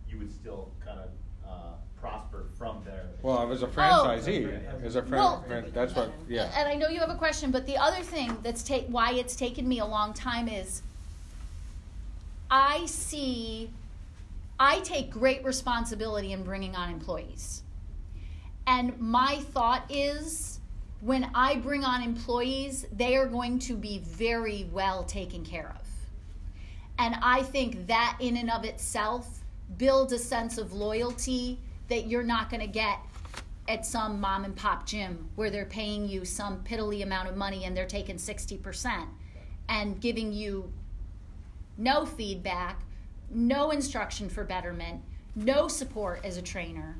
[0.08, 1.10] you would still kind of
[1.44, 3.10] uh, prosper from there.
[3.22, 3.70] Well, as a Oh.
[3.70, 6.12] franchisee, as a fran- Well, fran- that's what.
[6.28, 6.50] Yeah.
[6.56, 9.36] And I know you have a question, but the other thing that's take why it's
[9.36, 10.82] taken me a long time is
[12.50, 13.70] I see
[14.58, 17.62] I take great responsibility in bringing on employees.
[18.66, 20.60] And my thought is
[21.00, 25.86] when I bring on employees, they are going to be very well taken care of.
[26.98, 29.40] And I think that in and of itself
[29.76, 32.98] builds a sense of loyalty that you're not going to get
[33.68, 37.64] at some mom and pop gym where they're paying you some piddly amount of money
[37.64, 39.06] and they're taking 60%
[39.68, 40.72] and giving you
[41.76, 42.80] no feedback,
[43.30, 45.02] no instruction for betterment,
[45.34, 46.96] no support as a trainer.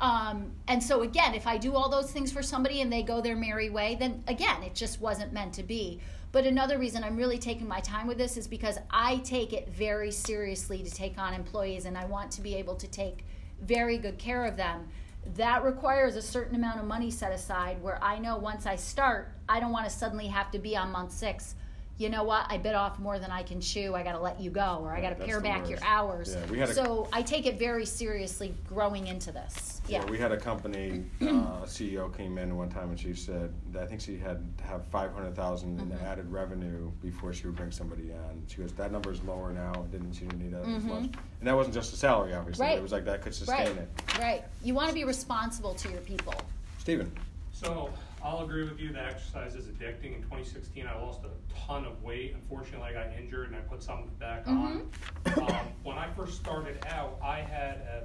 [0.00, 3.20] Um, and so, again, if I do all those things for somebody and they go
[3.20, 6.00] their merry way, then again, it just wasn't meant to be.
[6.32, 9.68] But another reason I'm really taking my time with this is because I take it
[9.68, 13.24] very seriously to take on employees and I want to be able to take
[13.62, 14.88] very good care of them.
[15.36, 19.32] That requires a certain amount of money set aside where I know once I start,
[19.48, 21.54] I don't want to suddenly have to be on month six.
[21.96, 22.46] You know what?
[22.48, 23.94] I bit off more than I can chew.
[23.94, 25.78] I got to let you go, or I got to That's pare the back your
[25.84, 26.34] hours.
[26.34, 29.80] Yeah, we had a- so I take it very seriously growing into this.
[29.86, 30.04] Yeah.
[30.06, 31.24] we had a company uh,
[31.66, 34.84] CEO came in one time and she said that I think she had to have
[34.86, 36.02] five hundred thousand in Mhm.
[36.04, 38.42] added revenue before she would bring somebody in.
[38.48, 39.72] She goes, that number is lower now.
[39.92, 40.84] Didn't she didn't need that as Mhm.
[40.84, 41.02] much?
[41.04, 42.66] And that wasn't just the salary, obviously.
[42.66, 42.78] Right.
[42.78, 43.76] It was like that could sustain right.
[43.76, 44.18] it.
[44.18, 44.44] Right.
[44.64, 46.34] You want to be responsible to your people.
[46.78, 47.12] Stephen,
[47.52, 47.90] So
[48.24, 50.14] I'll agree with you that exercise is addicting.
[50.16, 52.32] In 2016, I lost a ton of weight.
[52.34, 54.90] Unfortunately, I got injured and I put some back on.
[55.26, 58.04] Um, when I first started out, I had a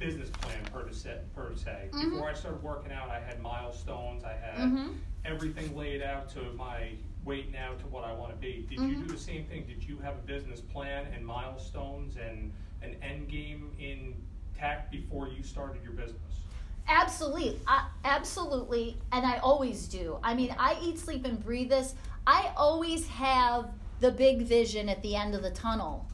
[0.00, 1.20] business plan per se.
[1.36, 1.88] Per se.
[1.92, 2.10] Mhm.
[2.10, 4.24] Before I started working out, I had milestones.
[4.24, 4.96] I had Mhm.
[5.24, 8.66] everything laid out to my weight now to what I want to be.
[8.68, 9.06] Did you Mhm.
[9.06, 9.66] do the same thing?
[9.68, 15.44] Did you have a business plan and milestones and an end game intact before you
[15.44, 16.40] started your business?
[16.88, 20.18] Absolutely, I, uh, absolutely, and I always do.
[20.22, 21.94] I mean, I eat, sleep, and breathe this.
[22.26, 23.68] I always have
[24.00, 26.06] the big vision at the end of the tunnel,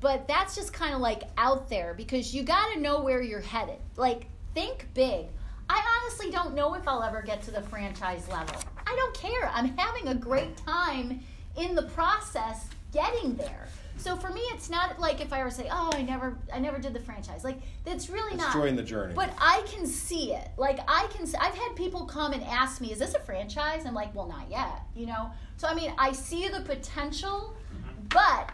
[0.00, 3.40] but that's just kind of like out there because you got to know where you're
[3.40, 3.78] headed.
[3.96, 5.26] Like, think big.
[5.68, 8.60] I honestly don't know if I'll ever get to the franchise level.
[8.86, 9.50] I don't care.
[9.52, 11.20] I'm having a great time
[11.56, 13.66] in the process getting there.
[13.96, 16.58] So for me, it's not like if I were to say, "Oh, I never, I
[16.58, 19.14] never did the franchise." Like that's really It's not enjoying the journey.
[19.14, 20.48] But I can see it.
[20.56, 21.26] Like I can.
[21.26, 24.26] See, I've had people come and ask me, "Is this a franchise?" I'm like, "Well,
[24.26, 25.30] not yet." You know.
[25.56, 28.06] So I mean, I see the potential, mm-hmm.
[28.08, 28.52] but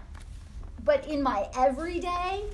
[0.84, 2.44] but in my everyday,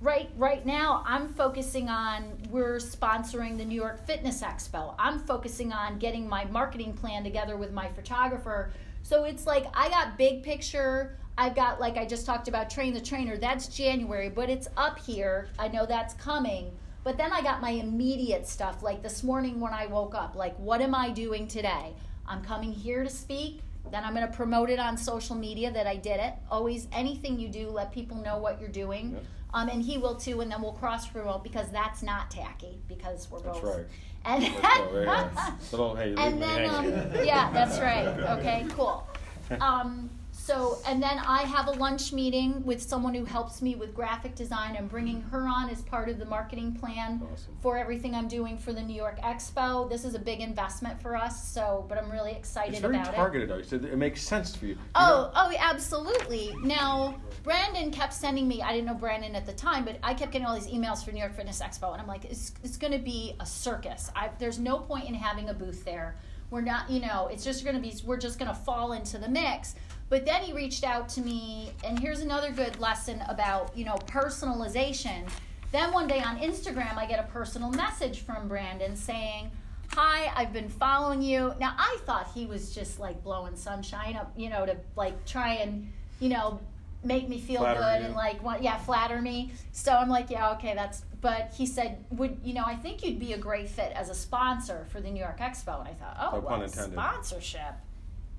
[0.00, 4.94] right right now, I'm focusing on we're sponsoring the New York Fitness Expo.
[4.98, 8.70] I'm focusing on getting my marketing plan together with my photographer.
[9.02, 11.18] So it's like I got big picture.
[11.38, 13.36] I've got like I just talked about train the trainer.
[13.36, 15.48] That's January, but it's up here.
[15.58, 16.72] I know that's coming.
[17.04, 20.56] But then I got my immediate stuff like this morning when I woke up, like
[20.58, 21.94] what am I doing today?
[22.26, 23.60] I'm coming here to speak.
[23.92, 26.34] Then I'm going to promote it on social media that I did it.
[26.50, 29.16] Always anything you do, let people know what you're doing.
[29.54, 33.30] Um, and he will too, and then we'll cross promote because that's not tacky because
[33.30, 33.76] we're That's both.
[33.76, 33.86] right.
[34.24, 35.54] And Let's go, right, yeah.
[35.70, 36.86] Little, hey, and then um,
[37.24, 38.06] yeah, that's right.
[38.38, 39.06] Okay, cool.
[39.60, 40.10] Um,
[40.46, 44.34] so, and then I have a lunch meeting with someone who helps me with graphic
[44.34, 44.76] design.
[44.78, 47.56] I'm bringing her on as part of the marketing plan Awesome.
[47.60, 49.88] for everything I'm doing for the New York Expo.
[49.90, 53.12] This is a big investment for us, so, but I'm really excited It's very about
[53.12, 53.16] it.
[53.16, 53.62] targeted though.
[53.62, 54.74] So it makes sense for you.
[54.74, 56.54] You Oh, know- oh, absolutely.
[56.62, 60.32] Now, Brandon kept sending me, I didn't know Brandon at the time, but I kept
[60.32, 62.92] getting all these emails for New York Fitness Expo, and I'm like, it's, it's going
[62.92, 64.10] to be a circus.
[64.14, 66.16] I, there's no point in having a booth there.
[66.50, 69.18] We're not, you know, it's just going to be, we're just going to fall into
[69.18, 69.74] the mix.
[70.08, 73.96] But then he reached out to me, and here's another good lesson about, you know,
[74.06, 75.28] personalization.
[75.72, 79.50] Then one day on Instagram, I get a personal message from Brandon saying,
[79.92, 81.54] Hi, I've been following you.
[81.60, 85.54] Now, I thought he was just like blowing sunshine up, you know, to like try
[85.54, 85.90] and,
[86.20, 86.60] you know,
[87.04, 88.06] make me feel Flatter good you.
[88.06, 89.52] and like, want, yeah, flatter me.
[89.72, 93.20] So I'm like, yeah, okay, that's, but he said, would, you know, I think you'd
[93.20, 95.78] be a great fit as a sponsor for the New York Expo.
[95.78, 97.74] And I thought, oh, No well, sponsorship.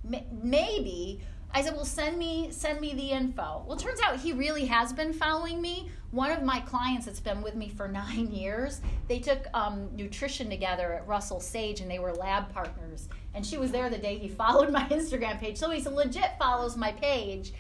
[0.04, 3.64] Ma- maybe i said well send me send me the info.
[3.68, 5.90] Well turns out he really has been following me.
[6.12, 10.50] One of my clients that's been with me for nine years they took um, nutrition
[10.50, 13.10] together at russell sage and they were lab partners.
[13.34, 15.58] And she was there the day he followed my instagram page.
[15.58, 17.54] So he's legit follows my page.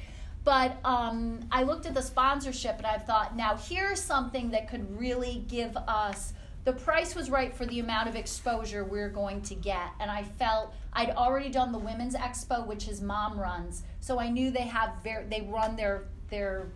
[0.44, 4.98] But um, i looked at the sponsorship and i thought now here's something that could
[4.98, 6.34] really give us
[6.68, 9.90] the price was right for the amount of exposure we're going to get.
[10.02, 13.84] And i felt i'd already done the women's expo which is mom runs.
[14.02, 16.68] So i knew they have very they run their their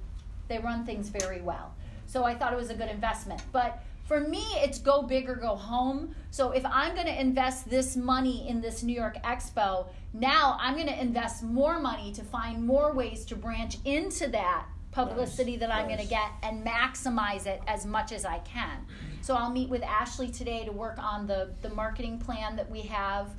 [0.48, 1.76] they run things very well.
[2.08, 3.42] So i thought it was a good investment.
[3.52, 6.16] But for me it's go big or go home.
[6.30, 10.76] So if i'm going to invest this money in this new york expo now i'm
[10.76, 15.72] going to invest more money to find more ways to branch into that publicity that
[15.72, 18.86] i'm going to get and maximize it as much as I can.
[19.22, 22.82] So I'll meet with Ashley today to work on the, the marketing plan that we
[22.82, 23.30] have.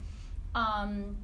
[0.55, 1.17] Um,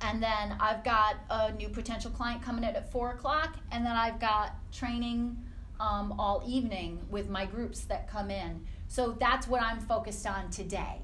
[0.00, 3.94] and then I've got a new potential client coming in at four o'clock, and then
[3.94, 5.36] I've got training
[5.78, 8.66] um, all evening with my groups that come in.
[8.88, 11.00] So that's what I'm focused on today.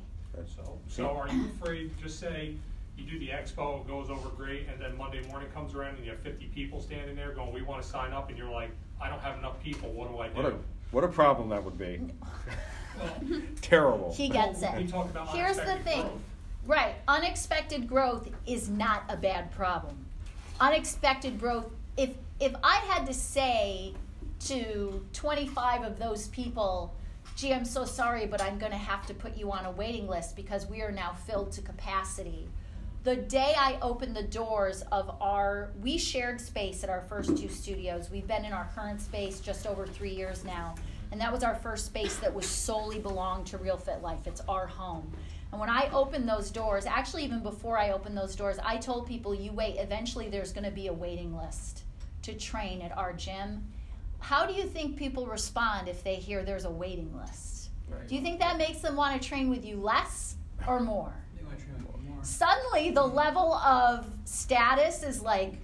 [0.56, 2.54] So, so are you afraid, just say,
[2.98, 6.04] you do the expo, it goes over great, and then Monday morning comes around and
[6.04, 9.08] you have fifty people standing there going, we wanna sign up, and you're like, I
[9.08, 10.34] don't have enough people, what do I do?
[10.34, 10.56] What a
[10.90, 12.00] what a problem that would be.
[13.60, 14.12] Terrible.
[14.12, 14.74] He gets it.
[14.76, 16.02] We talk about Here's the thing.
[16.02, 16.20] growth.
[16.66, 16.94] Right.
[17.06, 20.04] Unexpected growth is not a bad problem.
[20.60, 23.94] Unexpected growth if if I had to say
[24.46, 26.94] to 25 of those people,
[27.36, 30.08] "Gee, I'm so sorry, but I'm going to have to put you on a waiting
[30.08, 32.48] list because we are now filled to capacity."
[33.04, 37.48] The day I opened the doors of our we shared space at our first two
[37.48, 38.10] studios.
[38.10, 40.74] We've been in our current space just over 3 years now.
[41.10, 44.26] And that was our first space that was solely belonged to Real Fit Life.
[44.26, 45.10] It's our home.
[45.52, 49.06] And when I opened those doors, actually, even before I opened those doors, I told
[49.06, 51.84] people, you wait, eventually there's going to be a waiting list
[52.22, 53.64] to train at our gym.
[54.18, 57.70] How do you think people respond if they hear there's a waiting list?
[58.06, 60.34] Do you think that makes them want to train with you less
[60.66, 61.14] or more?
[61.34, 62.17] They want to train with more.
[62.28, 65.54] Suddenly, the level of status is like,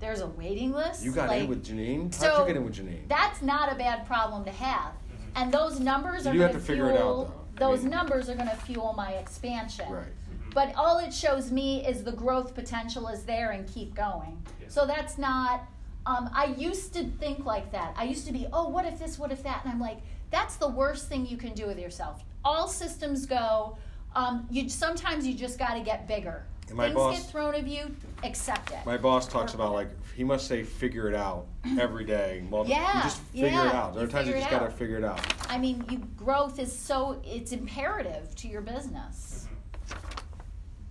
[0.00, 1.04] there's a waiting list.
[1.04, 2.04] You got like, in with Janine?
[2.04, 3.06] How'd so you get in with Janine?
[3.06, 4.92] That's not a bad problem to have.
[5.36, 7.34] And those numbers You are do going have to to figure it out, fuel.
[7.56, 7.66] though.
[7.66, 9.92] I Those mean- numbers are going to fuel my expansion.
[9.92, 10.06] Right.
[10.54, 14.42] But all it shows me is the growth potential is there and keep going.
[14.60, 14.68] Yeah.
[14.68, 15.68] So that's not.
[16.06, 17.92] Um, I used to think like that.
[17.96, 19.98] I used to be, oh, what if this, what if that, and I'm like,
[20.30, 22.24] that's the worst thing you can do with yourself.
[22.42, 23.76] All systems go.
[24.14, 26.44] Um, you sometimes you just got to get bigger.
[26.68, 28.78] And my Things boss- get thrown at you, accept it.
[28.86, 31.46] My boss talks about like he must say figure it out
[31.80, 32.44] every day.
[32.50, 33.94] Well, Yeah, you just figure it yeah, out.
[33.94, 35.20] There are you times you just gotta figure it out.
[35.50, 39.46] I mean, you, growth is so it's imperative to your business.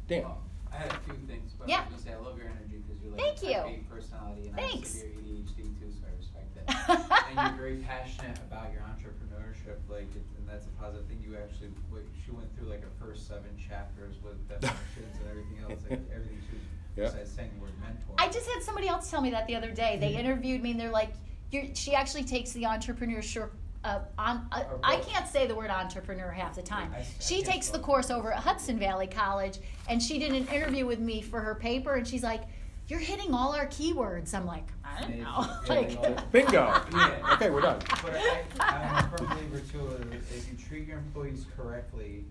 [0.08, 0.24] Damn.
[0.24, 0.42] Well,
[0.74, 1.78] I had a few things, but Yeah.
[1.82, 3.84] I was gonna say I love your energy because you're like Thank a you.
[3.90, 4.74] personality, and Thanks.
[4.74, 7.24] I have severe ADHD too, so I respect that.
[7.30, 11.24] and you're very passionate about your entrepreneurship, like, it, and that's a positive thing.
[11.26, 15.58] You actually, what, she went through like her first seven chapters with definitions and everything
[15.64, 16.64] else, like everything she was,
[16.96, 17.04] Yeah.
[17.06, 18.14] besides saying the word mentor.
[18.18, 19.98] I just had somebody else tell me that the other day.
[20.00, 21.14] They interviewed me and they're like,
[21.52, 23.50] you're, she actually takes the entrepreneurship.
[23.84, 26.92] Uh, on, uh, I can't say the word entrepreneur half the time.
[26.94, 30.46] I- I She takes the course over at Hudson Valley College, and she did an
[30.48, 32.44] interview with me for her paper, and she's like,
[32.90, 35.48] "You're hitting all our keywords." I'm like, I don't know.
[35.68, 36.82] yeah, like, Bingo.
[36.94, 37.16] Yeah.
[37.34, 37.80] Okay, we're done.
[38.04, 42.26] But I, I'm a firm believer too, of if you treat your employees correctly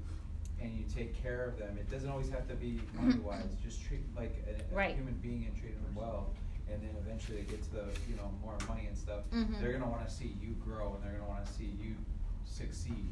[0.61, 3.83] and you take care of them, it doesn't always have to be money wise, just
[3.85, 4.77] treat like a, a Mm-hmm.
[4.77, 4.94] Right.
[4.97, 6.31] human being and treat them well.
[6.71, 9.21] And then eventually they get to, the you know, more money and stuff.
[9.33, 9.59] Mhm.
[9.61, 11.95] They're gonna wanna see you grow and they're gonna wanna see you
[12.45, 13.09] succeed.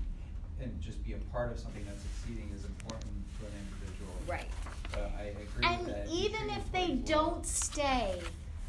[0.61, 4.13] And just be a part of something that's succeeding is important to an individual.
[4.27, 4.47] right.
[4.95, 6.09] Uh, I agree with And that.
[6.11, 7.03] Even if they well.
[7.05, 8.21] don't stay,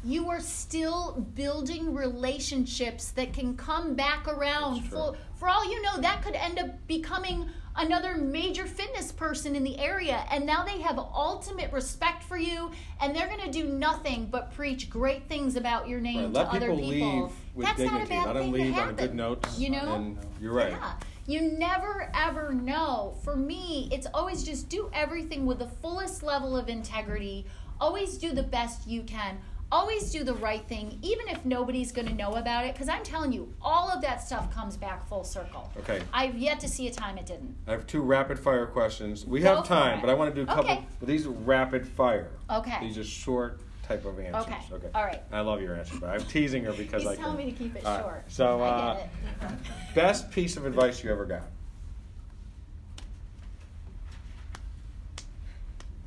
[0.04, 4.82] you are still building relationships that can come back around.
[4.84, 9.64] For, for all you know, that could end up becoming another major fitness person in
[9.64, 10.24] the area.
[10.30, 12.70] And now they have ultimate respect for you,
[13.00, 16.30] and they're going to do nothing but preach great things about your name Right, to
[16.32, 17.22] let other people people.
[17.22, 17.98] leave with That's dignity.
[17.98, 18.96] not a bad Let them thing leave to on happen.
[19.06, 19.58] good notes.
[19.58, 19.94] You know?
[19.94, 20.72] And you're right.
[20.72, 20.92] Yeah.
[21.28, 23.14] You never ever know.
[23.22, 27.44] For me, it's always just do everything with the fullest level of integrity.
[27.78, 29.36] Always do the best you can.
[29.70, 32.72] Always do the right thing, even if nobody's going to know about it.
[32.72, 35.70] Because I'm telling you, all of that stuff comes back full circle.
[35.80, 36.00] Okay.
[36.14, 37.54] I've yet to see a time it didn't.
[37.66, 39.26] I have two rapid fire questions.
[39.26, 40.70] We Go have time, but I want to do a couple.
[40.70, 40.86] Okay.
[41.02, 42.30] These are rapid fire.
[42.50, 42.78] Okay.
[42.80, 44.54] These are short type of answers.
[44.70, 44.88] Okay.
[44.94, 45.22] All right.
[45.32, 47.24] I love your answer, but I'm teasing her because He's I can.
[47.24, 48.02] telling me to keep it All right.
[48.02, 48.24] short.
[48.28, 49.10] So, I uh, get
[49.42, 49.50] it.
[49.94, 51.44] best piece of advice you ever got?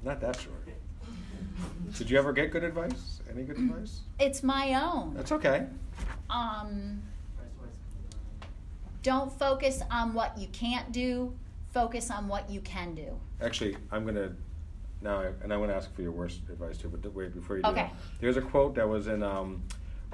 [0.04, 0.56] Not that short.
[1.98, 3.20] Did you ever get good advice?
[3.32, 4.02] Any good advice?
[4.20, 5.14] It's my own.
[5.14, 5.66] That's okay.
[6.30, 7.02] Um,
[9.04, 11.34] don't focus on what you can't do.
[11.74, 13.20] Focus on what you can do.
[13.42, 14.34] Actually, I'm gonna
[15.02, 16.89] now, and I want to ask for your worst advice too.
[16.89, 17.82] But wait, before you do Okay.
[17.84, 19.64] that, there's a quote that was in um,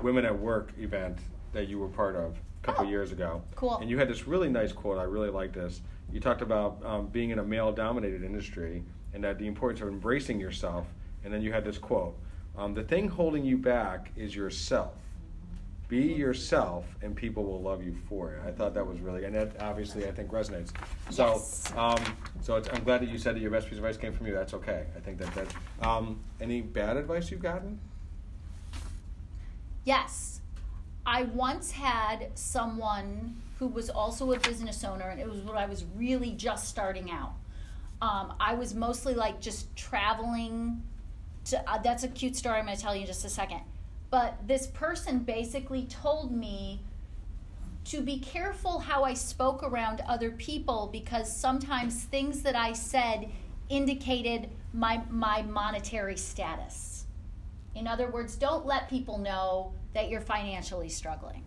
[0.02, 1.18] Women at Work event
[1.54, 3.42] that you were part of a couple Oh, years ago.
[3.56, 3.78] cool.
[3.78, 4.98] And you had this really nice quote.
[4.98, 5.82] I really like this.
[6.12, 8.84] You talked about um, being in a male-dominated industry
[9.14, 10.86] and that the importance of embracing yourself.
[11.24, 12.18] And then you had this quote:
[12.58, 14.94] um, "The thing holding you back is yourself."
[15.88, 18.42] Be yourself, and people will love you for it.
[18.46, 20.72] I thought that was really, and that obviously I think resonates.
[21.12, 21.72] So, Yes.
[21.78, 21.98] um,
[22.42, 24.28] so it's, I'm glad that you said that your best piece of advice came from
[24.28, 24.34] you.
[24.34, 24.86] That's okay.
[24.98, 25.88] I think that that.
[25.88, 27.80] Um, any bad advice you've gotten?
[29.86, 30.42] Yes.
[31.06, 35.68] I once had someone who was also a business owner, and it was when I
[35.68, 37.34] was really just starting out.
[38.02, 40.84] Um, I was mostly like just traveling.
[41.46, 43.62] To, uh, that's a cute story I'm going to tell you in just a second.
[44.10, 46.82] But this person basically told me
[47.86, 53.30] to be careful how I spoke around other people because sometimes things that I said
[53.70, 57.06] indicated my, my monetary status.
[57.76, 61.44] In other words, don't let people know that you're financially struggling.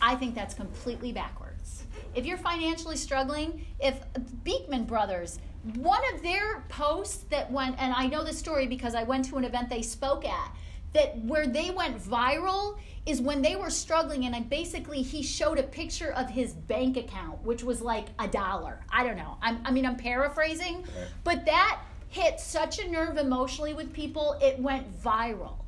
[0.00, 1.84] I think that's completely backwards.
[2.14, 4.00] If you're financially struggling, if
[4.44, 5.38] Beekman Brothers,
[5.74, 9.36] one of their posts that went, and I know the story because I went to
[9.36, 10.56] an event they spoke at,
[10.92, 15.58] that where they went viral is when they were struggling, and I basically he showed
[15.58, 18.80] a picture of his bank account, which was like a dollar.
[18.90, 19.36] I don't know.
[19.42, 21.08] I'm, I mean, I'm paraphrasing, Right.
[21.22, 25.58] but that hit such a nerve emotionally with people, it went viral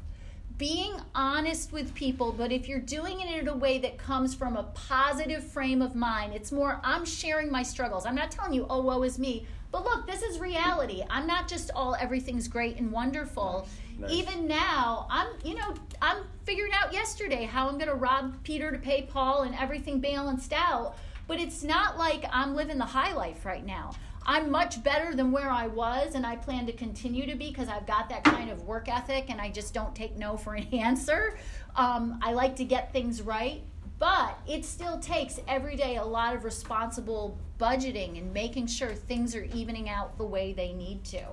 [0.56, 4.56] being honest with people, but if you're doing it in a way that comes from
[4.56, 8.04] a positive frame of mind, it's more, I'm sharing my struggles.
[8.04, 9.46] I'm not telling you, oh, woe is me.
[9.70, 11.04] But look, this is reality.
[11.08, 13.68] I'm not just all everything's great and wonderful.
[13.98, 14.12] Nice.
[14.12, 18.70] Even now, I'm, you know, I'm figuring out yesterday how I'm going to rob Peter
[18.70, 20.96] to pay Paul and everything balanced out.
[21.26, 23.92] But it's not like I'm living the high life right now.
[24.24, 27.68] I'm much better than where I was, and I plan to continue to be because
[27.68, 30.64] I've got that kind of work ethic and I just don't take no for an
[30.72, 31.38] answer.
[31.76, 33.62] Um, I like to get things right,
[33.98, 39.34] but it still takes every day a lot of responsible budgeting and making sure things
[39.34, 41.24] are evening out the way they need to.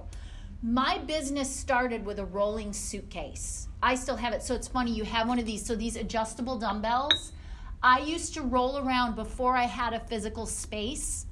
[0.68, 3.68] My business started with a rolling suitcase.
[3.84, 4.42] I still have it.
[4.42, 5.64] So it's funny, you have one of these.
[5.64, 7.34] So these adjustable dumbbells,
[7.84, 11.28] I used to roll around before I had a physical space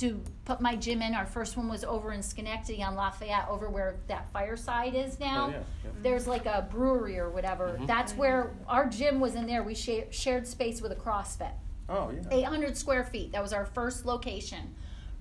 [0.00, 1.14] to put my gym in.
[1.14, 5.46] Our first one was over in Schenectady on Lafayette, over where that fireside is now.
[5.46, 5.90] Oh, yeah, yeah.
[6.02, 7.74] There's like a brewery or whatever.
[7.74, 7.86] Mm-hmm.
[7.86, 9.62] That's where our gym was in there.
[9.62, 11.52] We sha- shared space with a CrossFit.
[11.88, 12.38] Oh yeah.
[12.38, 13.30] 800 square feet.
[13.30, 14.74] That was our first location.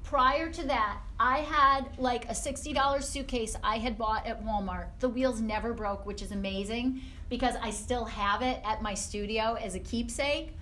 [0.04, 4.88] Prior to that, I had like a $60 suitcase I had bought at Walmart.
[4.99, 9.58] The wheels never broke, which is amazing because I still have it at my studio
[9.60, 10.56] as a keepsake.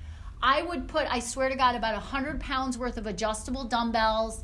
[0.43, 4.43] I would put, I swear to God, about 100 pounds worth of adjustable dumbbells,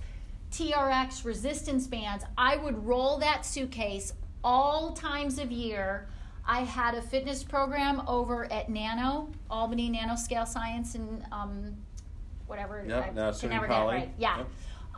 [0.51, 2.23] TRX resistance bands.
[2.37, 6.07] I would roll that suitcase all times of year.
[6.45, 11.75] I had a fitness program over at Nano, Albany Nanoscale Science, and um,
[12.45, 12.83] whatever.
[12.87, 14.11] Yep, I now can never get it right.
[14.17, 14.37] Yeah.
[14.37, 14.47] Yep.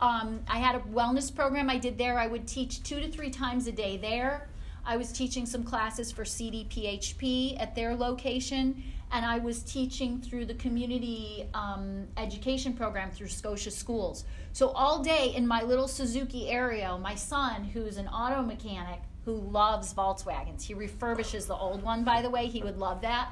[0.00, 2.18] Um, I had a wellness program I did there.
[2.18, 4.48] I would teach two to three times a day there.
[4.84, 8.82] I was teaching some classes for CDPHP at their location,
[9.12, 14.24] and I was teaching through the community um, education program through Scotia Schools.
[14.52, 19.34] So all day in my little Suzuki Aerio, my son, who's an auto mechanic who
[19.34, 22.46] loves Volkswagens, he refurbishes the old one, by the way.
[22.46, 23.28] He would love that.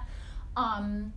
[0.55, 1.15] Um,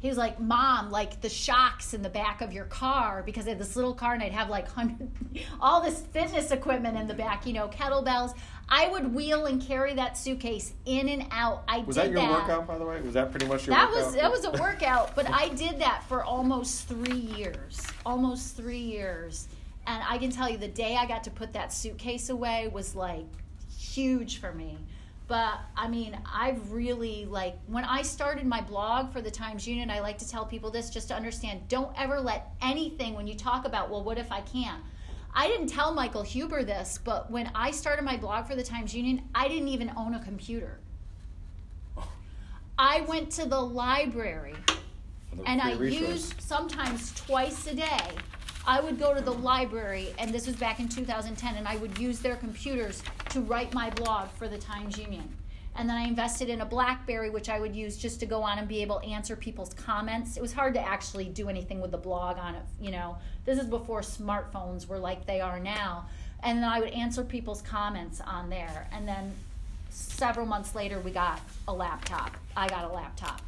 [0.00, 3.50] he was like, "Mom, like the shocks in the back of your car because I
[3.50, 5.10] had this little car and I'd have like hundred,
[5.60, 8.34] all this fitness equipment in the back, you know, kettlebells.
[8.68, 11.64] I would wheel and carry that suitcase in and out.
[11.68, 13.00] I Was did that your workout, by the way?
[13.00, 14.06] Was that pretty much your that workout?
[14.06, 17.82] was that was a workout, but I did that for almost three years.
[18.06, 19.48] Almost three years,
[19.86, 22.94] and I can tell you, the day I got to put that suitcase away was
[22.94, 23.26] like
[23.76, 24.78] huge for me.
[25.30, 29.88] But I mean, I've really like when I started my blog for the Times Union,
[29.88, 33.36] I like to tell people this just to understand: don't ever let anything when you
[33.36, 34.82] talk about, well, what if I can't?
[35.32, 38.92] I didn't tell Michael Huber this, but when I started my blog for the Times
[38.92, 40.80] Union, I didn't even own a computer.
[42.76, 44.56] I went to the library
[45.46, 48.00] and I used sometimes twice a day.
[48.66, 51.98] I would go to the library, and this was back in 2010, and I would
[51.98, 55.34] use their computers to write my blog for the Times Union.
[55.76, 58.58] And then I invested in a Blackberry, which I would use just to go on
[58.58, 60.36] and be able to answer people's comments.
[60.36, 63.16] It was hard to actually do anything with the blog on it, you know.
[63.44, 66.06] This is before smartphones were like they are now.
[66.42, 68.88] And then I would answer people's comments on there.
[68.92, 69.32] And then
[69.90, 72.36] several months later, we got a laptop.
[72.56, 73.40] I got a laptop.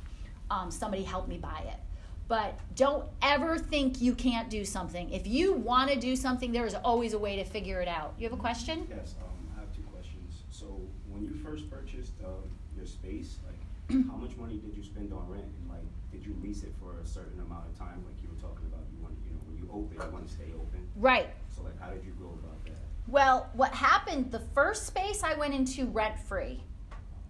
[0.50, 1.80] Um, somebody helped me buy it.
[2.28, 5.10] But don't ever think you can't do something.
[5.10, 8.14] If you want to do something, there is always a way to figure it out.
[8.18, 8.86] You have a question?
[8.88, 10.42] Yes, um, I have two questions.
[10.50, 10.66] So
[11.10, 12.28] when you first purchased, uh,
[12.76, 15.44] your space, like, how much money did you spend on rent?
[15.44, 18.40] And like, did you lease it for a certain amount of time, like you were
[18.40, 18.80] talking about?
[18.96, 20.88] You want, you know, when you open, you want to stay open.
[20.96, 21.28] Right.
[21.54, 22.80] So like, how did you go about that?
[23.08, 26.62] Well, what happened, the first space I went into rent free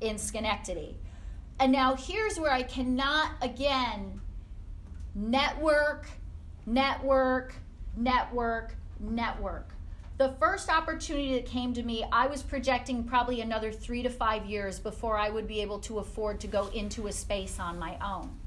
[0.00, 0.96] in Schenectady.
[1.58, 4.20] And now here's where I cannot, again,
[5.14, 6.06] network,
[6.66, 7.54] network,
[7.96, 9.68] network, network.
[10.18, 14.46] The first opportunity that came to me, I was projecting probably another three to five
[14.46, 17.96] years before I would be able to afford to go into a space on my
[18.04, 18.38] own.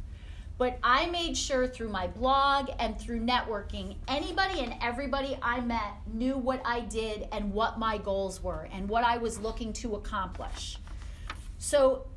[0.57, 5.95] But I made sure through my blog and through networking, anybody and everybody I met
[6.13, 9.95] knew what I did and what my goals were and what I was looking to
[9.95, 10.77] accomplish.
[11.57, 12.07] So,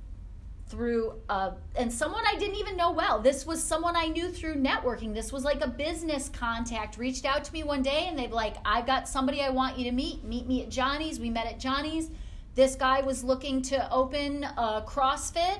[0.68, 4.56] through, uh, and someone I didn't even know well, this was someone I knew through
[4.56, 5.14] networking.
[5.14, 8.56] This was like a business contact, reached out to me one day and they've like,
[8.64, 10.24] I've got somebody I want you to meet.
[10.24, 11.18] Meet me at Johnny's.
[11.18, 12.10] We met at Johnny's.
[12.54, 15.58] This guy was looking to open a CrossFit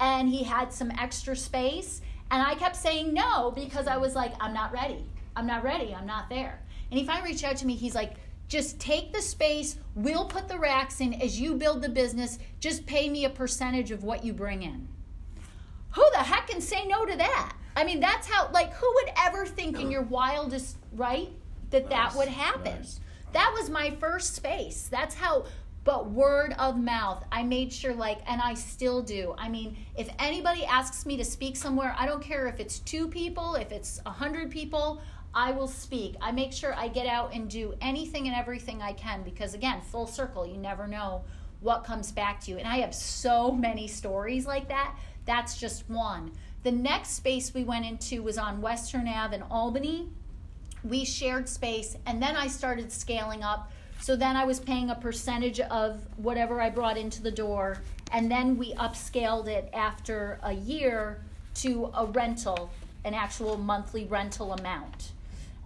[0.00, 2.02] and he had some extra space.
[2.30, 5.04] And I kept saying no because I was like, I'm not ready.
[5.36, 5.94] I'm not ready.
[5.94, 6.60] I'm not there.
[6.90, 7.74] And he finally reached out to me.
[7.74, 8.14] He's like,
[8.48, 9.76] just take the space.
[9.94, 12.38] We'll put the racks in as you build the business.
[12.60, 14.88] Just pay me a percentage of what you bring in.
[15.94, 17.56] Who the heck can say no to that?
[17.76, 21.30] I mean, that's how, like, who would ever think in your wildest right
[21.70, 22.76] that that would happen?
[22.76, 23.00] nice.
[23.32, 24.88] That was my first space.
[24.88, 25.46] That's how,
[25.82, 29.34] but word of mouth, I made sure, like, and I still do.
[29.36, 33.08] I mean, if anybody asks me to speak somewhere, I don't care if it's two
[33.08, 35.00] people, if it's a hundred people,
[35.34, 36.16] I will speak.
[36.20, 39.80] I make sure I get out and do anything and everything I can because, again,
[39.80, 41.22] full circle, you never know
[41.60, 42.58] what comes back to you.
[42.58, 44.94] And I have so many stories like that.
[45.26, 46.32] That's just one.
[46.62, 50.08] The next space we went into was on Western Ave in Albany
[50.84, 54.94] we shared space and then i started scaling up so then i was paying a
[54.94, 57.78] percentage of whatever i brought into the door
[58.12, 61.22] and then we upscaled it after a year
[61.54, 62.70] to a rental
[63.04, 65.12] an actual monthly rental amount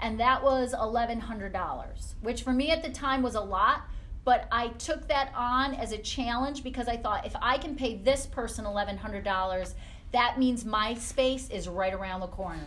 [0.01, 3.83] and that was $1100 which for me at the time was a lot
[4.25, 7.97] but i took that on as a challenge because i thought if i can pay
[7.97, 9.75] this person $1100
[10.13, 12.67] that means my space is right around the corner.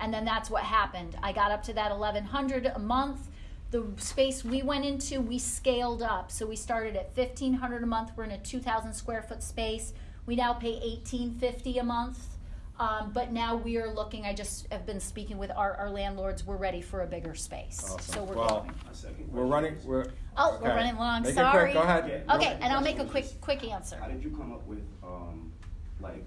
[0.00, 1.16] And then that's what happened.
[1.22, 3.28] I got up to that $1,100 a month.
[3.70, 6.30] The space we went into we scaled up.
[6.30, 8.12] So we started at $1,500 a month.
[8.16, 9.92] We're in a 2000 square foot space.
[10.24, 10.74] We now pay
[11.04, 12.37] $1,850 a month
[12.78, 16.46] um, but now we are looking i just have been speaking with our, our landlords
[16.46, 18.00] we're ready for a bigger space Awesome.
[18.00, 19.76] so we're Well, going My We're running.
[19.84, 20.06] We're
[20.36, 21.74] oh we're running long Make it sorry quick.
[21.74, 22.22] Go ahead.
[22.26, 22.34] Yeah.
[22.36, 24.82] okay and i'll make a quick is- quick answer How did you come up with,
[25.02, 25.52] um,
[26.00, 26.24] like,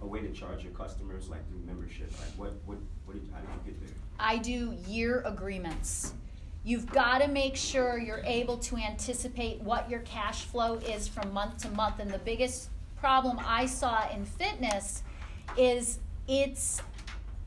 [0.00, 2.10] a way to charge your customers, like through membership?
[2.20, 3.94] Like, what, what, what did, how did you get there?
[4.18, 6.12] I do year agreements.
[6.64, 11.32] You've got to make sure you're able to anticipate what your cash flow is from
[11.32, 11.98] month to month.
[11.98, 15.02] And the biggest problem I saw in fitness
[15.56, 15.98] is
[16.28, 16.80] it's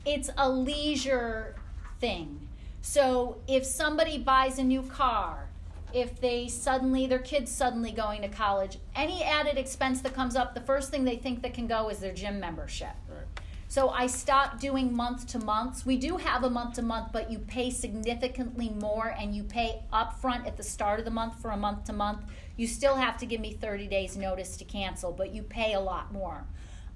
[0.04, 1.56] it's a leisure
[2.00, 2.48] thing.
[2.82, 5.48] So if somebody buys a new car,
[5.92, 10.54] if they suddenly their kids suddenly going to college, any added expense that comes up,
[10.54, 12.94] the first thing they think that can go is their gym membership.
[13.08, 13.26] Right.
[13.68, 15.84] So I stopped doing month to months.
[15.84, 19.82] We do have a month to month, but you pay significantly more and you pay
[19.92, 22.20] upfront at the start of the month for a month to month.
[22.56, 25.80] You still have to give me 30 days notice to cancel, but you pay a
[25.80, 26.46] lot more.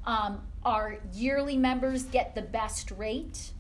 [0.05, 3.53] Um, our yearly members get the best rate.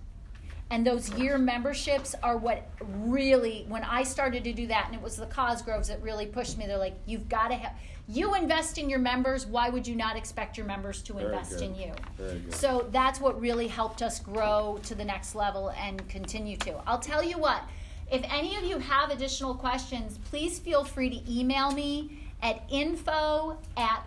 [0.72, 5.02] And those year memberships are what really, when I started to do that, and it
[5.02, 7.74] was the Cosgroves that really pushed me, they're like, you've got to have,
[8.06, 11.58] you invest in your members, why would you not expect your members to Very invest
[11.58, 11.62] good.
[11.62, 11.92] in you?
[12.16, 12.54] Very good.
[12.54, 16.74] So that's what really helped us grow to the next level and continue to.
[16.86, 17.64] I'll tell you what,
[18.10, 23.58] if any of you have additional questions, please feel free to email me at info
[23.76, 24.04] at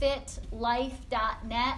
[0.00, 1.74] realfitlife.net.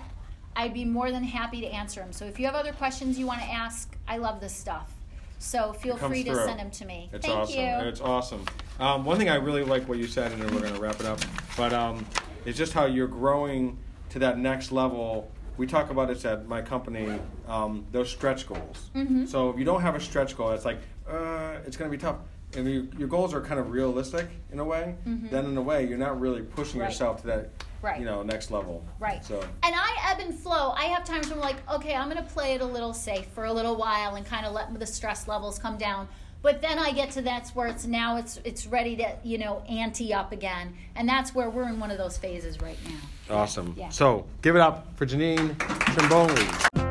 [0.56, 2.12] I'd be more than happy to answer them.
[2.12, 4.92] So if you have other questions you want to ask, I love this stuff.
[5.38, 6.44] So feel free to through.
[6.44, 7.08] send them to me.
[7.12, 7.58] It's Thank awesome.
[7.58, 7.64] you.
[7.88, 8.44] It's awesome.
[8.78, 11.00] Um, one thing I really like what you said, and then we're going to wrap
[11.00, 11.20] it up,
[11.56, 12.04] but um,
[12.44, 13.78] it's just how you're growing
[14.10, 15.30] to that next level.
[15.56, 18.90] We talk about it at my company, um, those stretch goals.
[18.94, 19.28] Mhm.
[19.28, 22.00] So if you don't have a stretch goal, it's like, uh, it's going to be
[22.00, 22.16] tough.
[22.56, 24.96] And you, your goals are kind of realistic in a way.
[25.06, 25.30] Mhm.
[25.30, 26.88] Then in a way, you're not really pushing Right.
[26.90, 27.50] yourself to that,
[27.82, 27.98] Right.
[27.98, 28.84] you know, next level.
[28.98, 29.24] Right.
[29.24, 30.72] So And I ebb and flow.
[30.72, 33.26] I have times where I'm like, okay, I'm going to play it a little safe
[33.28, 36.08] for a little while and kind of let the stress levels come down.
[36.42, 39.62] But then I get to that's where it's now it's it's ready to you know
[39.68, 43.36] ante up again, and that's where we're in one of those phases right now.
[43.36, 43.74] awesome.
[43.76, 43.90] Yeah.
[43.90, 46.89] So give it up for Janine Trimboli.